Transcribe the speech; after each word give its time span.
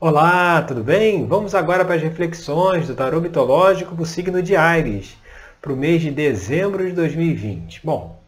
Olá, 0.00 0.62
tudo 0.62 0.84
bem? 0.84 1.26
Vamos 1.26 1.56
agora 1.56 1.84
para 1.84 1.96
as 1.96 2.02
reflexões 2.02 2.86
do 2.86 2.94
tarô 2.94 3.20
mitológico 3.20 3.96
para 3.96 4.02
o 4.04 4.06
signo 4.06 4.40
de 4.40 4.54
Ares, 4.54 5.18
para 5.60 5.72
o 5.72 5.76
mês 5.76 6.00
de 6.00 6.12
dezembro 6.12 6.86
de 6.86 6.92
2020. 6.92 7.84
Bom, 7.84 8.22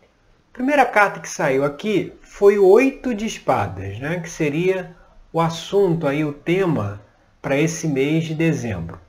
a 0.50 0.52
primeira 0.52 0.84
carta 0.84 1.20
que 1.20 1.28
saiu 1.28 1.64
aqui 1.64 2.12
foi 2.22 2.58
o 2.58 2.66
Oito 2.66 3.14
de 3.14 3.24
Espadas, 3.24 4.00
né? 4.00 4.18
que 4.18 4.28
seria 4.28 4.96
o 5.32 5.40
assunto, 5.40 6.08
aí, 6.08 6.24
o 6.24 6.32
tema 6.32 7.00
para 7.40 7.56
esse 7.56 7.86
mês 7.86 8.24
de 8.24 8.34
dezembro. 8.34 9.00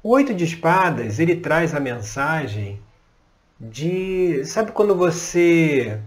O 0.00 0.10
Oito 0.10 0.32
de 0.32 0.44
Espadas, 0.44 1.18
ele 1.18 1.34
traz 1.34 1.74
a 1.74 1.80
mensagem 1.80 2.80
de... 3.58 4.44
Sabe 4.44 4.70
quando 4.70 4.94
você 4.94 6.00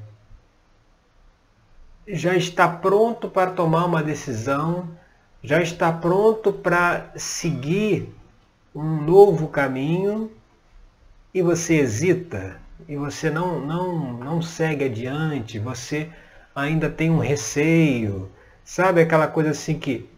já 2.08 2.34
está 2.34 2.66
pronto 2.66 3.28
para 3.28 3.52
tomar 3.52 3.84
uma 3.84 4.02
decisão, 4.02 4.88
já 5.44 5.62
está 5.62 5.92
pronto 5.92 6.54
para 6.54 7.12
seguir 7.16 8.14
um 8.74 9.02
novo 9.02 9.48
caminho 9.48 10.32
e 11.34 11.42
você 11.42 11.76
hesita, 11.76 12.58
e 12.88 12.96
você 12.96 13.30
não, 13.30 13.60
não, 13.60 14.14
não 14.14 14.42
segue 14.42 14.86
adiante, 14.86 15.60
você 15.60 16.10
ainda 16.56 16.90
tem 16.90 17.10
um 17.10 17.20
receio, 17.20 18.30
sabe 18.64 19.02
aquela 19.02 19.28
coisa 19.28 19.52
assim 19.52 19.80
que 19.80 20.10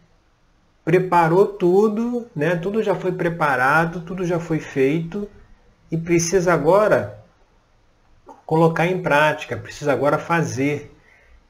preparou 0.83 1.45
tudo, 1.45 2.27
né? 2.35 2.55
tudo 2.55 2.83
já 2.83 2.95
foi 2.95 3.11
preparado, 3.11 4.01
tudo 4.01 4.25
já 4.25 4.39
foi 4.39 4.59
feito 4.59 5.29
e 5.91 5.97
precisa 5.97 6.53
agora 6.53 7.23
colocar 8.45 8.87
em 8.87 9.01
prática, 9.01 9.55
precisa 9.55 9.93
agora 9.93 10.17
fazer. 10.17 10.91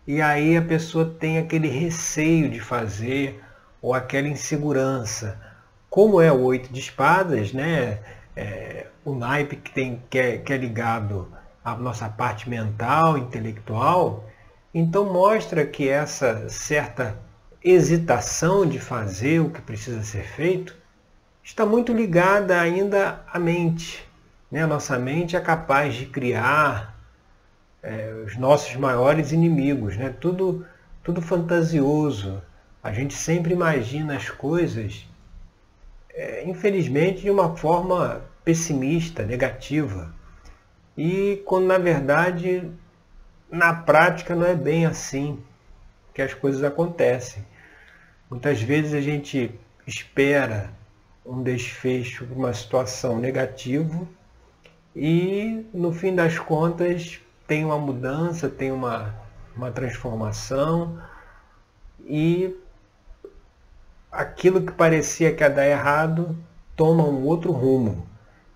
E 0.05 0.21
aí 0.21 0.57
a 0.57 0.61
pessoa 0.61 1.05
tem 1.05 1.37
aquele 1.37 1.67
receio 1.67 2.49
de 2.49 2.59
fazer 2.59 3.41
ou 3.83 3.93
aquela 3.93 4.29
insegurança. 4.29 5.37
Como 5.89 6.21
é 6.21 6.31
o 6.31 6.39
oito 6.39 6.71
de 6.71 6.79
espadas, 6.79 7.51
né? 7.51 7.99
É, 8.35 8.87
o 9.03 9.13
naipe 9.13 9.57
que, 9.57 9.71
tem, 9.71 10.01
que, 10.09 10.17
é, 10.17 10.37
que 10.37 10.53
é 10.53 10.57
ligado 10.57 11.31
à 11.63 11.75
nossa 11.75 12.07
parte 12.07 12.49
mental, 12.49 13.17
intelectual, 13.17 14.27
então 14.73 15.11
mostra 15.11 15.65
que 15.65 15.87
essa 15.87 16.49
certa 16.49 17.15
hesitação 17.63 18.65
de 18.65 18.79
fazer 18.79 19.39
o 19.39 19.49
que 19.49 19.61
precisa 19.61 20.01
ser 20.01 20.23
feito 20.23 20.75
está 21.43 21.65
muito 21.65 21.93
ligada 21.93 22.59
ainda 22.59 23.21
à 23.31 23.37
mente. 23.37 24.07
Né? 24.49 24.63
A 24.63 24.67
nossa 24.67 24.97
mente 24.97 25.35
é 25.35 25.41
capaz 25.41 25.93
de 25.93 26.05
criar 26.05 26.97
é, 27.83 28.13
os 28.25 28.37
nossos 28.37 28.75
maiores 28.77 29.31
inimigos, 29.31 29.97
né? 29.97 30.15
tudo, 30.19 30.65
tudo 31.03 31.21
fantasioso. 31.21 32.41
A 32.83 32.91
gente 32.91 33.13
sempre 33.13 33.53
imagina 33.53 34.17
as 34.17 34.29
coisas, 34.29 35.07
é, 36.09 36.43
infelizmente, 36.43 37.21
de 37.21 37.31
uma 37.31 37.55
forma 37.55 38.21
pessimista, 38.43 39.23
negativa. 39.23 40.13
E 40.97 41.41
quando 41.45 41.65
na 41.65 41.77
verdade, 41.77 42.69
na 43.49 43.73
prática, 43.73 44.35
não 44.35 44.45
é 44.45 44.53
bem 44.53 44.85
assim 44.85 45.41
que 46.13 46.21
as 46.21 46.33
coisas 46.33 46.61
acontecem. 46.61 47.45
Muitas 48.29 48.61
vezes 48.61 48.93
a 48.93 49.01
gente 49.01 49.57
espera 49.87 50.69
um 51.25 51.41
desfecho 51.41 52.25
de 52.25 52.33
uma 52.33 52.53
situação 52.53 53.17
negativa 53.17 54.05
e 54.93 55.65
no 55.73 55.93
fim 55.93 56.13
das 56.13 56.37
contas 56.37 57.21
tem 57.47 57.63
uma 57.63 57.79
mudança, 57.79 58.49
tem 58.49 58.71
uma, 58.71 59.15
uma 59.55 59.71
transformação 59.71 61.01
e 62.05 62.55
aquilo 64.13 64.61
que 64.61 64.71
parecia 64.71 65.33
que 65.33 65.43
ia 65.43 65.49
dar 65.49 65.67
errado 65.67 66.37
toma 66.75 67.03
um 67.03 67.25
outro 67.25 67.51
rumo. 67.51 68.07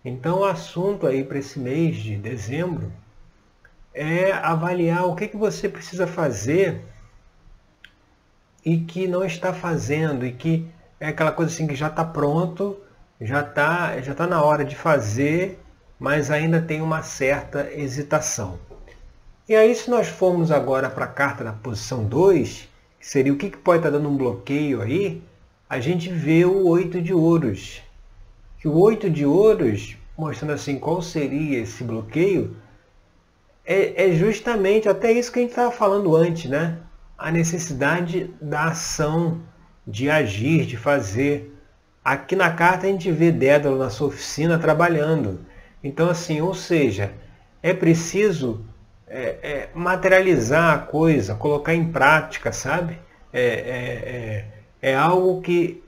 Então 0.05 0.39
o 0.39 0.45
assunto 0.45 1.08
aí 1.08 1.23
para 1.23 1.39
esse 1.39 1.59
mês 1.59 1.98
de 1.98 2.15
dezembro 2.15 2.92
é 3.93 4.31
avaliar 4.31 5.05
o 5.05 5.15
que, 5.15 5.27
que 5.27 5.36
você 5.36 5.67
precisa 5.67 6.05
fazer 6.05 6.81
e 8.64 8.77
que 8.77 9.08
não 9.08 9.23
está 9.23 9.52
fazendo 9.52 10.26
e 10.26 10.31
que 10.31 10.67
é 10.99 11.08
aquela 11.08 11.31
coisa 11.31 11.52
assim 11.52 11.65
que 11.65 11.76
já 11.76 11.87
está 11.87 12.05
pronto, 12.05 12.77
já 13.20 13.42
está 13.42 13.99
já 14.02 14.14
tá 14.14 14.27
na 14.27 14.43
hora 14.43 14.64
de 14.64 14.76
fazer, 14.76 15.60
mas 15.99 16.30
ainda 16.30 16.61
tem 16.61 16.81
uma 16.81 17.02
certa 17.02 17.71
hesitação. 17.73 18.60
E 19.49 19.55
aí, 19.55 19.73
se 19.73 19.89
nós 19.89 20.08
formos 20.08 20.52
agora 20.52 20.89
para 20.89 21.05
a 21.05 21.08
carta 21.08 21.43
da 21.43 21.54
posição 21.54 22.04
2, 22.04 22.67
que 22.99 23.08
seria 23.08 23.31
o 23.31 23.37
que, 23.37 23.49
que 23.49 23.58
pode 23.58 23.80
estar 23.80 23.92
tá 23.92 23.98
dando 23.98 24.10
um 24.10 24.17
bloqueio 24.17 24.81
aí, 24.81 25.23
a 25.70 25.80
gente 25.80 26.10
vê 26.10 26.45
o 26.45 26.66
oito 26.67 27.02
de 27.02 27.14
ouros. 27.14 27.82
Que 28.60 28.67
o 28.67 28.78
oito 28.80 29.10
de 29.10 29.26
ouros, 29.26 29.98
mostrando 30.17 30.54
assim 30.54 30.80
qual 30.80 31.02
seria 31.02 31.60
esse 31.60 31.83
bloqueio, 31.83 32.55
é, 33.66 34.08
é 34.08 34.11
justamente 34.14 34.88
até 34.88 35.11
isso 35.11 35.32
que 35.32 35.39
a 35.39 35.42
gente 35.42 35.52
estava 35.52 35.72
falando 35.72 36.16
antes, 36.16 36.50
né? 36.50 36.78
A 37.17 37.32
necessidade 37.32 38.33
da 38.42 38.66
ação, 38.66 39.42
de 39.86 40.10
agir, 40.10 40.66
de 40.66 40.78
fazer. 40.78 41.54
Aqui 42.04 42.36
na 42.36 42.52
carta 42.52 42.88
a 42.88 42.89
gente 42.89 43.11
vê 43.11 43.32
Dédalo 43.32 43.78
na 43.78 43.89
sua 43.89 44.08
oficina 44.08 44.58
trabalhando. 44.58 45.42
Então, 45.84 46.10
assim, 46.10 46.39
ou 46.39 46.54
seja, 46.54 47.11
é 47.61 47.73
preciso 47.73 48.66
é, 49.05 49.38
é, 49.42 49.70
materializar 49.73 50.73
a 50.73 50.78
coisa, 50.78 51.36
colocar 51.36 51.76
em 51.76 51.92
prática, 51.92 52.54
sabe? 52.54 52.98
É, 53.34 54.45
é, 54.82 54.95
algo 54.95 55.42
que 55.42 55.83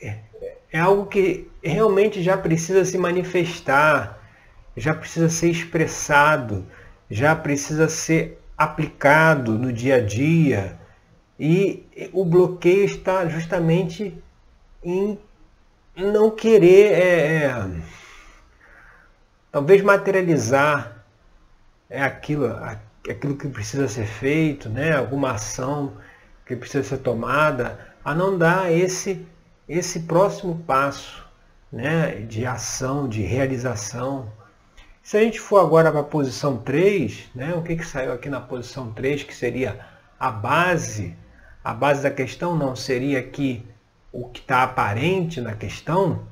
é, 0.00 0.18
é 0.72 0.78
algo 0.78 1.06
que 1.06 1.50
realmente 1.62 2.22
já 2.22 2.36
precisa 2.36 2.84
se 2.84 2.98
manifestar, 2.98 4.18
já 4.76 4.94
precisa 4.94 5.28
ser 5.28 5.50
expressado, 5.50 6.66
já 7.10 7.34
precisa 7.34 7.88
ser 7.88 8.40
aplicado 8.56 9.58
no 9.58 9.72
dia 9.72 9.96
a 9.96 10.00
dia. 10.00 10.78
E 11.38 11.84
o 12.12 12.24
bloqueio 12.24 12.84
está 12.84 13.26
justamente 13.26 14.16
em 14.82 15.18
não 15.96 16.30
querer 16.30 16.92
é, 16.92 17.44
é, 17.44 17.70
talvez 19.50 19.82
materializar 19.82 21.04
é 21.88 22.02
aquilo, 22.02 22.46
aquilo 23.08 23.36
que 23.36 23.48
precisa 23.48 23.88
ser 23.88 24.06
feito, 24.06 24.68
né? 24.68 24.94
alguma 24.94 25.32
ação 25.32 25.94
que 26.46 26.56
precisa 26.56 26.84
ser 26.84 26.98
tomada, 26.98 27.78
a 28.04 28.14
não 28.14 28.38
dar 28.38 28.72
esse, 28.72 29.26
esse 29.68 30.00
próximo 30.00 30.62
passo 30.66 31.26
né? 31.70 32.20
de 32.20 32.46
ação, 32.46 33.08
de 33.08 33.20
realização. 33.22 34.32
Se 35.02 35.16
a 35.16 35.20
gente 35.20 35.40
for 35.40 35.58
agora 35.58 35.90
para 35.90 36.00
a 36.00 36.04
posição 36.04 36.56
3, 36.56 37.30
né? 37.34 37.54
o 37.54 37.62
que, 37.62 37.76
que 37.76 37.84
saiu 37.84 38.12
aqui 38.12 38.30
na 38.30 38.40
posição 38.40 38.92
3, 38.92 39.24
que 39.24 39.34
seria 39.34 39.80
a 40.18 40.30
base, 40.30 41.14
a 41.62 41.74
base 41.74 42.02
da 42.02 42.10
questão 42.10 42.56
não 42.56 42.74
seria 42.74 43.18
aqui 43.18 43.66
o 44.12 44.28
que 44.28 44.40
está 44.40 44.62
aparente 44.62 45.40
na 45.40 45.54
questão, 45.54 46.26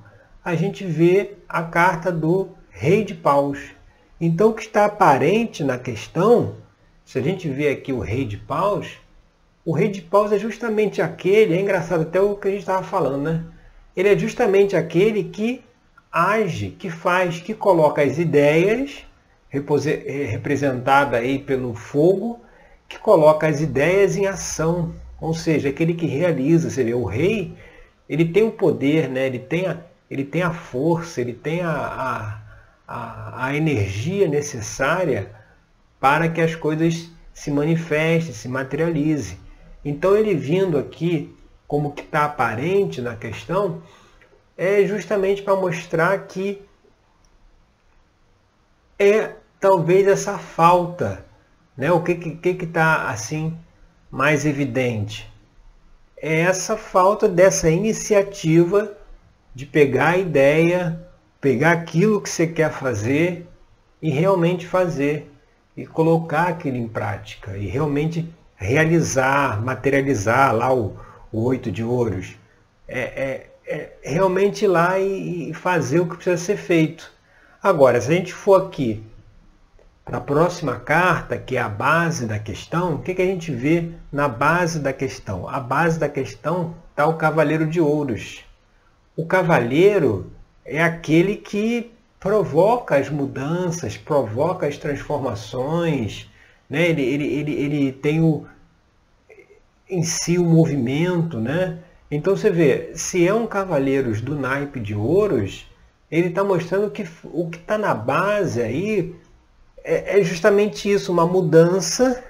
a 0.45 0.55
gente 0.55 0.85
vê 0.85 1.35
a 1.49 1.63
carta 1.63 2.11
do 2.11 2.51
Rei 2.71 3.05
de 3.05 3.15
Paus, 3.15 3.75
então, 4.21 4.51
o 4.51 4.55
que 4.55 4.63
está 4.63 4.85
aparente 4.85 5.65
na 5.65 5.77
questão, 5.77 6.57
se 7.05 7.19
a 7.19 7.23
gente 7.23 7.49
vê 7.49 7.69
aqui 7.69 7.93
o 7.93 7.99
rei 7.99 8.25
de 8.25 8.37
paus, 8.37 8.99
o 9.65 9.73
rei 9.73 9.89
de 9.89 10.03
paus 10.03 10.33
é 10.33 10.39
justamente 10.39 11.01
aquele, 11.01 11.55
é 11.55 11.61
engraçado 11.61 12.03
até 12.03 12.21
o 12.21 12.37
que 12.37 12.49
a 12.49 12.51
gente 12.51 12.61
estava 12.61 12.83
falando, 12.83 13.23
né? 13.23 13.45
Ele 13.97 14.09
é 14.09 14.19
justamente 14.19 14.77
aquele 14.77 15.25
que 15.25 15.65
age, 16.13 16.71
que 16.71 16.91
faz, 16.91 17.41
que 17.41 17.55
coloca 17.55 18.03
as 18.03 18.19
ideias, 18.19 19.07
eh, 19.53 20.25
representada 20.25 21.17
aí 21.17 21.39
pelo 21.39 21.75
fogo, 21.75 22.41
que 22.89 22.99
coloca 22.99 23.47
as 23.47 23.61
ideias 23.61 24.17
em 24.17 24.27
ação, 24.27 24.95
ou 25.21 25.33
seja, 25.33 25.69
aquele 25.69 25.95
que 25.95 26.07
realiza. 26.07 26.71
Você 26.71 26.85
vê, 26.85 26.95
o 26.95 27.05
rei, 27.05 27.57
ele 28.09 28.27
tem 28.27 28.43
o 28.43 28.51
poder, 28.51 29.09
né? 29.09 29.27
ele, 29.27 29.39
tem 29.39 29.67
a, 29.67 29.79
ele 30.11 30.25
tem 30.25 30.43
a 30.43 30.53
força, 30.53 31.21
ele 31.21 31.33
tem 31.33 31.63
a, 31.63 31.71
a 31.71 32.45
a, 32.87 33.55
energia 33.55 34.29
necessária 34.29 35.31
para 35.99 36.29
que 36.29 36.41
as 36.41 36.55
coisas 36.55 37.11
se 37.33 37.51
manifestem, 37.51 38.35
se 38.35 38.49
materializem. 38.49 39.39
Então 39.85 40.17
ele 40.17 40.35
vindo 40.35 40.79
aqui 40.79 41.35
como 41.67 41.93
que 41.93 42.03
está 42.03 42.25
aparente 42.25 43.01
na 43.01 43.17
questão, 43.17 43.83
é 44.57 44.85
justamente 44.87 45.43
para 45.43 45.57
mostrar 45.57 46.17
que 46.27 46.63
é 48.99 49.35
talvez 49.59 50.07
essa 50.07 50.39
falta, 50.39 51.25
né? 51.77 51.91
O 51.91 52.03
que 52.03 52.15
que 52.15 52.55
que 52.55 52.65
está 52.65 53.09
assim 53.09 53.57
mais 54.11 54.47
evidente? 54.47 55.31
É 56.17 56.41
essa 56.41 56.77
falta 56.77 57.29
dessa 57.29 57.69
iniciativa 57.69 58.97
de 59.55 59.67
pegar 59.67 60.11
a 60.11 60.19
ideia, 60.19 61.09
pegar 61.41 61.73
aquilo 61.73 62.21
que 62.21 62.31
você 62.31 62.47
quer 62.47 62.73
fazer 62.73 63.47
e 64.01 64.11
realmente 64.11 64.67
fazer 64.67 65.31
e 65.77 65.87
colocar 65.87 66.49
aquilo 66.49 66.77
em 66.77 66.89
prática 66.89 67.57
e 67.57 67.67
realmente 67.67 68.33
realizar, 68.65 69.63
materializar 69.63 70.55
lá 70.55 70.73
o, 70.73 70.97
o 71.31 71.45
oito 71.45 71.71
de 71.71 71.85
ouros. 71.85 72.37
É, 72.89 73.01
é, 73.01 73.51
é 73.67 73.91
realmente 74.03 74.65
ir 74.65 74.69
lá 74.69 74.99
e, 74.99 75.51
e 75.51 75.55
fazer 75.55 76.01
o 76.01 76.09
que 76.09 76.17
precisa 76.17 76.37
ser 76.37 76.57
feito. 76.57 77.13
Agora, 77.63 78.01
se 78.01 78.13
a 78.13 78.15
gente 78.15 78.33
for 78.33 78.61
aqui 78.61 79.03
para 80.05 80.19
a 80.19 80.21
próxima 80.21 80.77
carta, 80.77 81.39
que 81.39 81.57
é 81.57 81.61
a 81.61 81.69
base 81.69 82.27
da 82.27 82.39
questão, 82.39 82.97
o 82.97 82.99
que, 82.99 83.15
que 83.15 83.23
a 83.23 83.27
gente 83.27 83.51
vê 83.51 83.91
na 84.13 84.29
base 84.29 84.79
da 84.79 84.93
questão? 84.93 85.49
A 85.49 85.59
base 85.59 85.99
da 85.99 86.09
questão 86.09 86.75
está 86.91 87.07
o 87.07 87.15
Cavaleiro 87.15 87.67
de 87.67 87.81
Ouros. 87.81 88.45
O 89.17 89.25
Cavaleiro 89.25 90.31
é 90.65 90.83
aquele 90.83 91.37
que 91.37 91.91
provoca 92.21 92.97
as 92.97 93.09
mudanças, 93.09 93.97
provoca 93.97 94.67
as 94.67 94.77
transformações, 94.77 96.31
né? 96.69 96.89
ele, 96.89 97.03
ele, 97.03 97.27
ele, 97.27 97.53
ele 97.53 97.93
tem 97.93 98.21
o, 98.23 98.47
em 99.89 100.03
si 100.03 100.39
o 100.39 100.45
movimento. 100.45 101.41
Né? 101.41 101.79
Então 102.11 102.37
você 102.37 102.51
vê, 102.51 102.93
se 102.95 103.27
é 103.27 103.35
um 103.35 103.47
Cavaleiros 103.47 104.21
do 104.21 104.35
naipe 104.35 104.81
de 104.81 104.95
Ouros, 104.95 105.67
ele 106.11 106.29
está 106.29 106.45
mostrando 106.45 106.91
que 106.91 107.09
o 107.25 107.49
que 107.49 107.59
está 107.59 107.77
na 107.77 107.95
base 107.95 108.63
aí 108.63 109.15
é, 109.83 110.21
é 110.21 110.25
justamente 110.25 110.91
isso, 110.91 111.13
uma 111.13 111.27
mudança, 111.27 112.25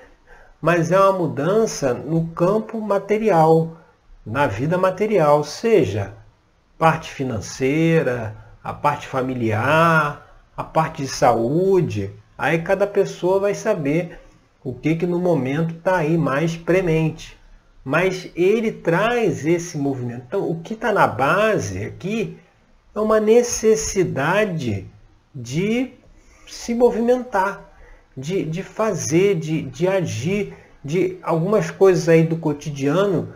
mas 0.60 0.90
é 0.90 0.98
uma 0.98 1.12
mudança 1.12 1.94
no 1.94 2.28
campo 2.28 2.80
material, 2.80 3.76
na 4.24 4.46
vida 4.46 4.78
material, 4.78 5.44
seja 5.44 6.14
parte 6.78 7.10
financeira, 7.10 8.36
a 8.62 8.72
parte 8.72 9.06
familiar, 9.06 10.26
a 10.56 10.64
parte 10.64 11.02
de 11.02 11.08
saúde. 11.08 12.10
Aí 12.36 12.62
cada 12.62 12.86
pessoa 12.86 13.38
vai 13.38 13.54
saber 13.54 14.18
o 14.62 14.72
que, 14.72 14.96
que 14.96 15.06
no 15.06 15.20
momento 15.20 15.74
está 15.74 15.98
aí 15.98 16.16
mais 16.16 16.56
premente. 16.56 17.38
Mas 17.84 18.30
ele 18.34 18.72
traz 18.72 19.44
esse 19.44 19.76
movimento. 19.76 20.24
Então, 20.26 20.50
o 20.50 20.60
que 20.60 20.74
está 20.74 20.92
na 20.92 21.06
base 21.06 21.84
aqui 21.84 22.38
é 22.94 23.00
uma 23.00 23.20
necessidade 23.20 24.86
de 25.34 25.92
se 26.46 26.74
movimentar, 26.74 27.62
de, 28.16 28.44
de 28.44 28.62
fazer, 28.62 29.34
de, 29.34 29.62
de 29.62 29.86
agir, 29.86 30.54
de 30.82 31.18
algumas 31.22 31.70
coisas 31.70 32.08
aí 32.08 32.22
do 32.22 32.36
cotidiano 32.36 33.34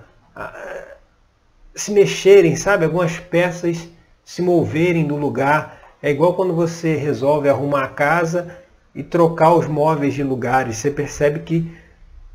se 1.75 1.93
mexerem, 1.93 2.57
sabe? 2.57 2.85
Algumas 2.85 3.19
peças 3.19 3.89
se 4.25 4.43
moverem 4.43 5.07
do 5.07 5.17
lugar. 5.17 5.79
É 6.03 6.11
igual 6.11 6.35
quando 6.35 6.55
você 6.55 6.95
resolve 6.95 7.49
arrumar 7.49 7.85
a 7.85 7.89
casa 7.89 8.57
e 8.95 9.03
trocar 9.03 9.55
os 9.55 9.67
móveis 9.67 10.15
de 10.15 10.23
lugares. 10.23 10.77
Você 10.77 10.91
percebe 10.91 11.41
que 11.41 11.73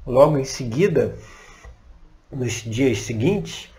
logo 0.05 0.37
em 0.37 0.43
seguida, 0.43 1.15
nos 2.35 2.63
dias 2.63 2.99
seguintes, 2.99 3.69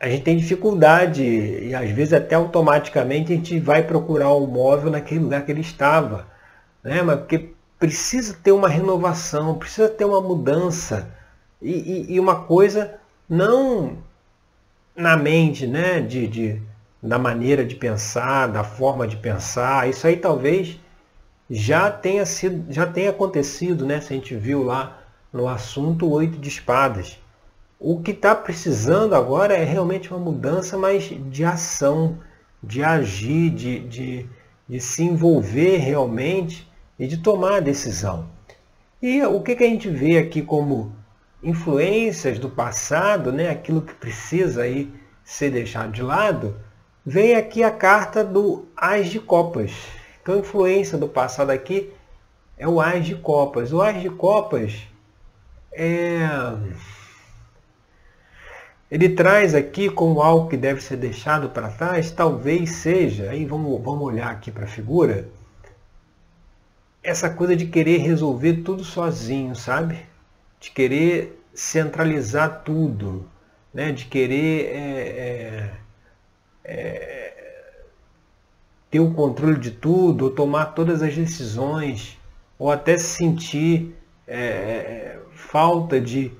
a 0.00 0.08
gente 0.08 0.22
tem 0.22 0.36
dificuldade 0.36 1.22
e 1.24 1.74
às 1.74 1.90
vezes 1.90 2.12
até 2.12 2.36
automaticamente 2.36 3.32
a 3.32 3.36
gente 3.36 3.58
vai 3.58 3.82
procurar 3.82 4.30
o 4.30 4.44
um 4.44 4.46
móvel 4.46 4.90
naquele 4.90 5.20
lugar 5.20 5.44
que 5.44 5.50
ele 5.50 5.60
estava. 5.60 6.26
Né? 6.82 7.02
Mas 7.02 7.18
porque 7.18 7.50
precisa 7.78 8.34
ter 8.42 8.52
uma 8.52 8.68
renovação, 8.68 9.58
precisa 9.58 9.88
ter 9.88 10.04
uma 10.04 10.20
mudança. 10.20 11.08
E, 11.60 11.72
e, 11.72 12.14
e 12.14 12.20
uma 12.20 12.44
coisa 12.44 12.94
não 13.28 13.98
na 14.96 15.16
mente, 15.16 15.66
né? 15.66 16.00
De, 16.00 16.26
de, 16.26 16.62
da 17.02 17.18
maneira 17.18 17.64
de 17.64 17.76
pensar, 17.76 18.48
da 18.48 18.64
forma 18.64 19.06
de 19.06 19.16
pensar. 19.16 19.88
Isso 19.88 20.06
aí 20.06 20.16
talvez 20.16 20.78
já 21.48 21.90
tenha 21.90 22.26
sido, 22.26 22.72
já 22.72 22.86
tenha 22.86 23.10
acontecido, 23.10 23.86
né? 23.86 24.00
Se 24.00 24.12
a 24.12 24.16
gente 24.16 24.34
viu 24.34 24.62
lá 24.64 24.98
no 25.32 25.48
assunto 25.48 26.10
oito 26.10 26.38
de 26.38 26.48
espadas. 26.48 27.18
O 27.80 28.00
que 28.00 28.10
está 28.10 28.34
precisando 28.34 29.14
agora 29.14 29.54
é 29.54 29.62
realmente 29.62 30.10
uma 30.10 30.18
mudança, 30.18 30.76
mas 30.76 31.04
de 31.30 31.44
ação, 31.44 32.18
de 32.60 32.82
agir, 32.82 33.50
de, 33.50 33.78
de, 33.78 34.26
de 34.68 34.80
se 34.80 35.04
envolver 35.04 35.76
realmente 35.76 36.68
e 36.98 37.06
de 37.06 37.18
tomar 37.18 37.58
a 37.58 37.60
decisão. 37.60 38.28
E 39.00 39.22
o 39.22 39.40
que, 39.42 39.54
que 39.54 39.62
a 39.62 39.68
gente 39.68 39.88
vê 39.88 40.18
aqui 40.18 40.42
como 40.42 40.92
influências 41.40 42.40
do 42.40 42.50
passado, 42.50 43.30
né, 43.30 43.48
aquilo 43.48 43.80
que 43.80 43.94
precisa 43.94 44.62
aí 44.62 44.92
ser 45.22 45.52
deixado 45.52 45.92
de 45.92 46.02
lado, 46.02 46.56
vem 47.06 47.36
aqui 47.36 47.62
a 47.62 47.70
carta 47.70 48.24
do 48.24 48.66
As 48.76 49.08
de 49.08 49.20
Copas. 49.20 49.70
Então 50.20 50.34
a 50.34 50.38
influência 50.38 50.98
do 50.98 51.08
passado 51.08 51.50
aqui 51.50 51.92
é 52.56 52.66
o 52.66 52.80
As 52.80 53.06
de 53.06 53.14
Copas. 53.14 53.72
O 53.72 53.80
As 53.80 54.02
de 54.02 54.10
Copas 54.10 54.82
é 55.70 56.18
ele 58.90 59.10
traz 59.10 59.54
aqui 59.54 59.90
como 59.90 60.22
algo 60.22 60.48
que 60.48 60.56
deve 60.56 60.80
ser 60.80 60.96
deixado 60.96 61.50
para 61.50 61.68
trás, 61.68 62.10
talvez 62.10 62.76
seja, 62.76 63.30
aí 63.30 63.44
vamos, 63.44 63.82
vamos 63.82 64.02
olhar 64.02 64.30
aqui 64.30 64.50
para 64.50 64.64
a 64.64 64.68
figura, 64.68 65.28
essa 67.02 67.30
coisa 67.30 67.54
de 67.54 67.66
querer 67.66 67.98
resolver 67.98 68.62
tudo 68.62 68.84
sozinho, 68.84 69.54
sabe? 69.54 69.98
De 70.60 70.70
querer 70.70 71.40
centralizar 71.54 72.62
tudo, 72.64 73.28
né? 73.72 73.92
de 73.92 74.06
querer 74.06 74.66
é, 74.66 74.80
é, 75.14 75.70
é, 76.64 77.84
ter 78.90 79.00
o 79.00 79.12
controle 79.12 79.58
de 79.58 79.70
tudo, 79.70 80.26
ou 80.26 80.30
tomar 80.30 80.66
todas 80.66 81.02
as 81.02 81.14
decisões, 81.14 82.18
ou 82.58 82.70
até 82.70 82.96
sentir 82.96 83.94
é, 84.26 84.38
é, 84.38 85.20
falta 85.32 86.00
de 86.00 86.32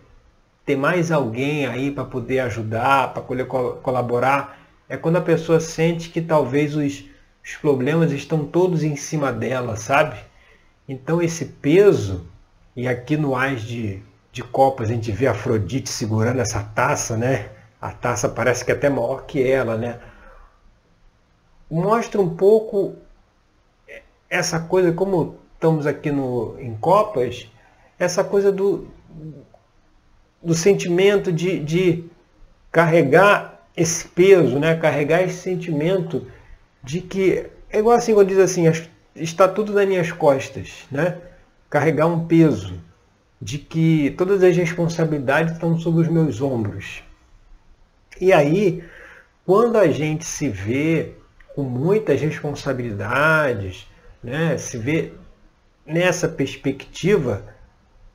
ter 0.69 0.77
mais 0.77 1.11
alguém 1.11 1.65
aí 1.65 1.91
para 1.91 2.05
poder 2.05 2.41
ajudar, 2.41 3.15
para 3.15 3.23
poder 3.23 3.47
colaborar, 3.47 4.59
é 4.87 4.99
quando 4.99 5.17
a 5.17 5.23
pessoa 5.23 5.61
sente 5.61 6.11
que 6.11 6.21
talvez 6.21 6.77
os, 6.77 7.07
os 7.43 7.57
problemas 7.57 8.13
estão 8.13 8.45
todos 8.45 8.83
em 8.83 8.95
cima 8.95 9.33
dela, 9.33 9.77
sabe? 9.77 10.19
Então 10.87 11.23
esse 11.23 11.47
peso, 11.47 12.27
e 12.77 12.87
aqui 12.87 13.17
no 13.17 13.35
Ais 13.35 13.63
de, 13.63 14.03
de 14.31 14.43
Copas 14.43 14.91
a 14.91 14.93
gente 14.93 15.11
vê 15.11 15.27
Afrodite 15.27 15.89
segurando 15.89 16.39
essa 16.39 16.63
taça, 16.63 17.17
né? 17.17 17.49
A 17.81 17.91
taça 17.91 18.29
parece 18.29 18.63
que 18.63 18.71
é 18.71 18.75
até 18.75 18.91
maior 18.91 19.25
que 19.25 19.43
ela, 19.43 19.75
né? 19.75 19.99
Mostra 21.71 22.21
um 22.21 22.37
pouco 22.37 22.95
essa 24.29 24.61
coisa, 24.61 24.93
como 24.93 25.39
estamos 25.55 25.87
aqui 25.87 26.11
no, 26.11 26.61
em 26.61 26.75
Copas, 26.77 27.51
essa 27.99 28.23
coisa 28.23 28.53
do, 28.53 28.87
do 30.43 30.55
sentimento 30.55 31.33
de, 31.33 31.59
de 31.59 32.05
carregar 32.71 33.67
esse 33.77 34.07
peso, 34.09 34.59
né? 34.59 34.77
carregar 34.77 35.23
esse 35.23 35.39
sentimento 35.39 36.27
de 36.83 37.01
que, 37.01 37.47
é 37.71 37.79
igual 37.79 37.97
assim 37.97 38.15
quando 38.15 38.29
diz 38.29 38.39
assim, 38.39 38.65
está 39.15 39.49
tudo 39.49 39.73
nas 39.73 39.87
minhas 39.87 40.13
costas, 40.13 40.87
né? 40.91 41.19
carregar 41.69 42.07
um 42.07 42.27
peso, 42.27 42.81
de 43.41 43.59
que 43.59 44.11
todas 44.17 44.43
as 44.43 44.57
responsabilidades 44.57 45.53
estão 45.53 45.79
sobre 45.79 46.03
os 46.03 46.09
meus 46.09 46.41
ombros. 46.41 47.03
E 48.21 48.33
aí, 48.33 48.83
quando 49.47 49.77
a 49.77 49.89
gente 49.89 50.25
se 50.25 50.49
vê 50.49 51.13
com 51.55 51.63
muitas 51.63 52.21
responsabilidades, 52.21 53.87
né, 54.23 54.59
se 54.59 54.77
vê 54.77 55.13
nessa 55.87 56.29
perspectiva, 56.29 57.45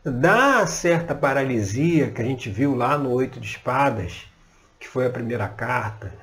dá 0.03 0.65
certa 0.67 1.15
paralisia 1.15 2.11
que 2.11 2.21
a 2.21 2.25
gente 2.25 2.49
viu 2.49 2.75
lá 2.75 2.97
no 2.97 3.11
Oito 3.11 3.39
de 3.39 3.47
Espadas, 3.47 4.27
que 4.79 4.87
foi 4.87 5.05
a 5.05 5.09
primeira 5.09 5.47
carta, 5.47 6.13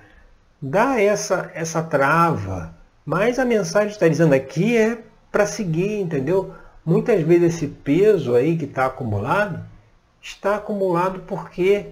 dá 0.60 1.00
essa, 1.00 1.50
essa 1.54 1.82
trava. 1.82 2.74
Mas 3.04 3.38
a 3.38 3.44
mensagem 3.44 3.90
está 3.90 4.06
dizendo 4.06 4.34
aqui 4.34 4.76
é 4.76 4.98
para 5.32 5.46
seguir, 5.46 6.00
entendeu? 6.00 6.54
Muitas 6.84 7.22
vezes 7.22 7.54
esse 7.54 7.66
peso 7.68 8.34
aí 8.34 8.56
que 8.56 8.66
está 8.66 8.86
acumulado, 8.86 9.64
está 10.20 10.56
acumulado 10.56 11.20
porque 11.20 11.86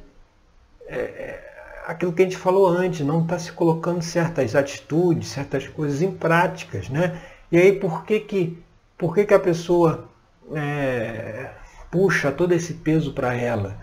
é, 0.87 0.99
é, 0.99 1.45
aquilo 1.87 2.12
que 2.12 2.23
a 2.23 2.25
gente 2.25 2.37
falou 2.37 2.66
antes, 2.66 3.00
não 3.00 3.23
está 3.23 3.38
se 3.38 3.52
colocando 3.52 4.02
certas 4.02 4.54
atitudes, 4.54 5.28
certas 5.28 5.66
coisas 5.68 6.02
em 6.02 6.12
práticas. 6.12 6.88
Né? 6.90 7.18
E 7.50 7.57
aí 7.57 7.73
por 7.73 8.04
que, 8.04 8.21
que, 8.21 8.62
por 8.97 9.14
que, 9.14 9.25
que 9.25 9.35
a 9.35 9.40
pessoa 9.40 10.09
é, 10.54 11.50
puxa 11.90 12.30
todo 12.30 12.52
esse 12.52 12.75
peso 12.75 13.12
para 13.12 13.35
ela, 13.35 13.76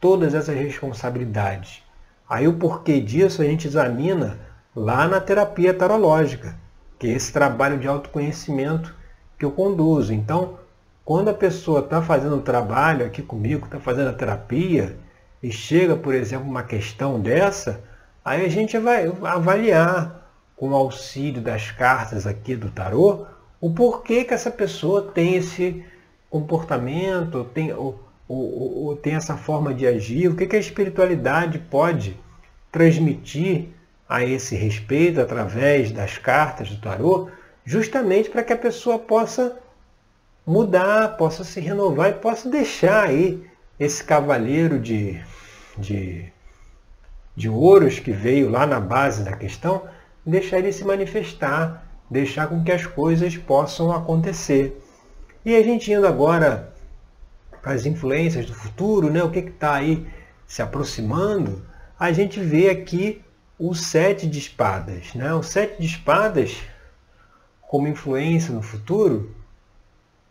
todas 0.00 0.34
essas 0.34 0.56
responsabilidades. 0.56 1.82
Aí 2.28 2.46
o 2.48 2.54
porquê 2.54 3.00
disso 3.00 3.42
a 3.42 3.44
gente 3.44 3.66
examina 3.66 4.38
lá 4.74 5.06
na 5.06 5.20
terapia 5.20 5.72
tarológica, 5.72 6.56
que 6.98 7.06
é 7.06 7.10
esse 7.10 7.32
trabalho 7.32 7.78
de 7.78 7.86
autoconhecimento 7.86 8.94
que 9.38 9.44
eu 9.44 9.50
conduzo. 9.50 10.12
Então, 10.12 10.58
quando 11.04 11.28
a 11.28 11.34
pessoa 11.34 11.80
está 11.80 12.02
fazendo 12.02 12.36
o 12.36 12.42
trabalho 12.42 13.06
aqui 13.06 13.22
comigo, 13.22 13.66
está 13.66 13.78
fazendo 13.78 14.10
a 14.10 14.14
terapia, 14.14 14.98
e 15.42 15.52
chega, 15.52 15.94
por 15.94 16.14
exemplo, 16.14 16.48
uma 16.48 16.62
questão 16.62 17.20
dessa, 17.20 17.82
aí 18.24 18.44
a 18.44 18.48
gente 18.48 18.76
vai 18.78 19.06
avaliar 19.22 20.28
com 20.56 20.70
o 20.70 20.74
auxílio 20.74 21.40
das 21.40 21.70
cartas 21.70 22.26
aqui 22.26 22.56
do 22.56 22.70
tarô 22.70 23.26
o 23.60 23.72
porquê 23.72 24.24
que 24.24 24.34
essa 24.34 24.50
pessoa 24.50 25.12
tem 25.12 25.36
esse 25.36 25.84
comportamento, 26.40 27.44
tem, 27.54 27.72
ou, 27.72 27.98
ou, 28.28 28.84
ou 28.86 28.96
tem 28.96 29.14
essa 29.14 29.36
forma 29.36 29.72
de 29.72 29.86
agir, 29.86 30.28
o 30.28 30.36
que, 30.36 30.46
que 30.46 30.56
a 30.56 30.60
espiritualidade 30.60 31.58
pode 31.58 32.16
transmitir 32.70 33.68
a 34.08 34.24
esse 34.24 34.54
respeito 34.54 35.20
através 35.20 35.90
das 35.90 36.18
cartas 36.18 36.68
do 36.68 36.80
tarô, 36.80 37.28
justamente 37.64 38.28
para 38.28 38.42
que 38.42 38.52
a 38.52 38.56
pessoa 38.56 38.98
possa 38.98 39.56
mudar, 40.46 41.16
possa 41.16 41.42
se 41.42 41.58
renovar 41.58 42.10
e 42.10 42.14
possa 42.14 42.48
deixar 42.48 43.08
aí 43.08 43.44
esse 43.80 44.04
cavaleiro 44.04 44.78
de, 44.78 45.20
de, 45.76 46.32
de 47.34 47.48
ouros 47.48 47.98
que 47.98 48.12
veio 48.12 48.48
lá 48.48 48.66
na 48.66 48.78
base 48.78 49.24
da 49.24 49.36
questão, 49.36 49.82
deixar 50.24 50.58
ele 50.58 50.72
se 50.72 50.84
manifestar, 50.84 51.84
deixar 52.08 52.46
com 52.46 52.62
que 52.62 52.70
as 52.70 52.86
coisas 52.86 53.36
possam 53.36 53.90
acontecer. 53.90 54.80
E 55.46 55.54
a 55.54 55.62
gente 55.62 55.92
indo 55.92 56.04
agora 56.08 56.72
para 57.62 57.72
as 57.72 57.86
influências 57.86 58.46
do 58.46 58.52
futuro, 58.52 59.08
né? 59.08 59.22
o 59.22 59.30
que 59.30 59.38
está 59.38 59.74
aí 59.74 60.04
se 60.44 60.60
aproximando, 60.60 61.64
a 61.96 62.10
gente 62.10 62.40
vê 62.40 62.68
aqui 62.68 63.22
o 63.56 63.72
sete 63.72 64.26
de 64.26 64.40
espadas. 64.40 65.14
Né? 65.14 65.32
O 65.32 65.44
sete 65.44 65.80
de 65.80 65.86
espadas, 65.86 66.56
como 67.60 67.86
influência 67.86 68.52
no 68.52 68.60
futuro, 68.60 69.36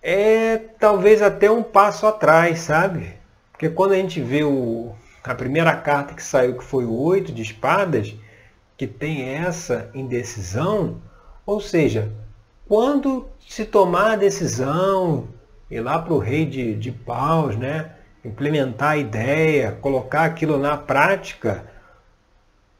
é 0.04 0.58
talvez 0.58 1.22
até 1.22 1.50
um 1.50 1.64
passo 1.64 2.06
atrás, 2.06 2.60
sabe? 2.60 3.14
Porque 3.54 3.70
quando 3.70 3.94
a 3.94 3.96
gente 3.96 4.20
vê 4.20 4.44
o, 4.44 4.94
a 5.24 5.34
primeira 5.34 5.78
carta 5.78 6.14
que 6.14 6.22
saiu, 6.22 6.58
que 6.58 6.64
foi 6.66 6.84
o 6.84 6.92
oito 6.92 7.32
de 7.32 7.42
espadas, 7.42 8.14
que 8.76 8.86
tem 8.86 9.30
essa 9.30 9.90
indecisão, 9.94 11.02
ou 11.46 11.62
seja, 11.62 12.12
quando 12.68 13.30
se 13.48 13.66
tomar 13.66 14.14
a 14.14 14.16
decisão, 14.16 15.28
ir 15.70 15.82
lá 15.82 16.00
para 16.00 16.14
o 16.14 16.20
rei 16.20 16.46
de, 16.46 16.75
de 16.75 16.92
paus, 16.92 17.56
né? 17.56 17.92
implementar 18.24 18.92
a 18.92 18.98
ideia, 18.98 19.72
colocar 19.74 20.24
aquilo 20.24 20.58
na 20.58 20.75
prática, 20.75 21.64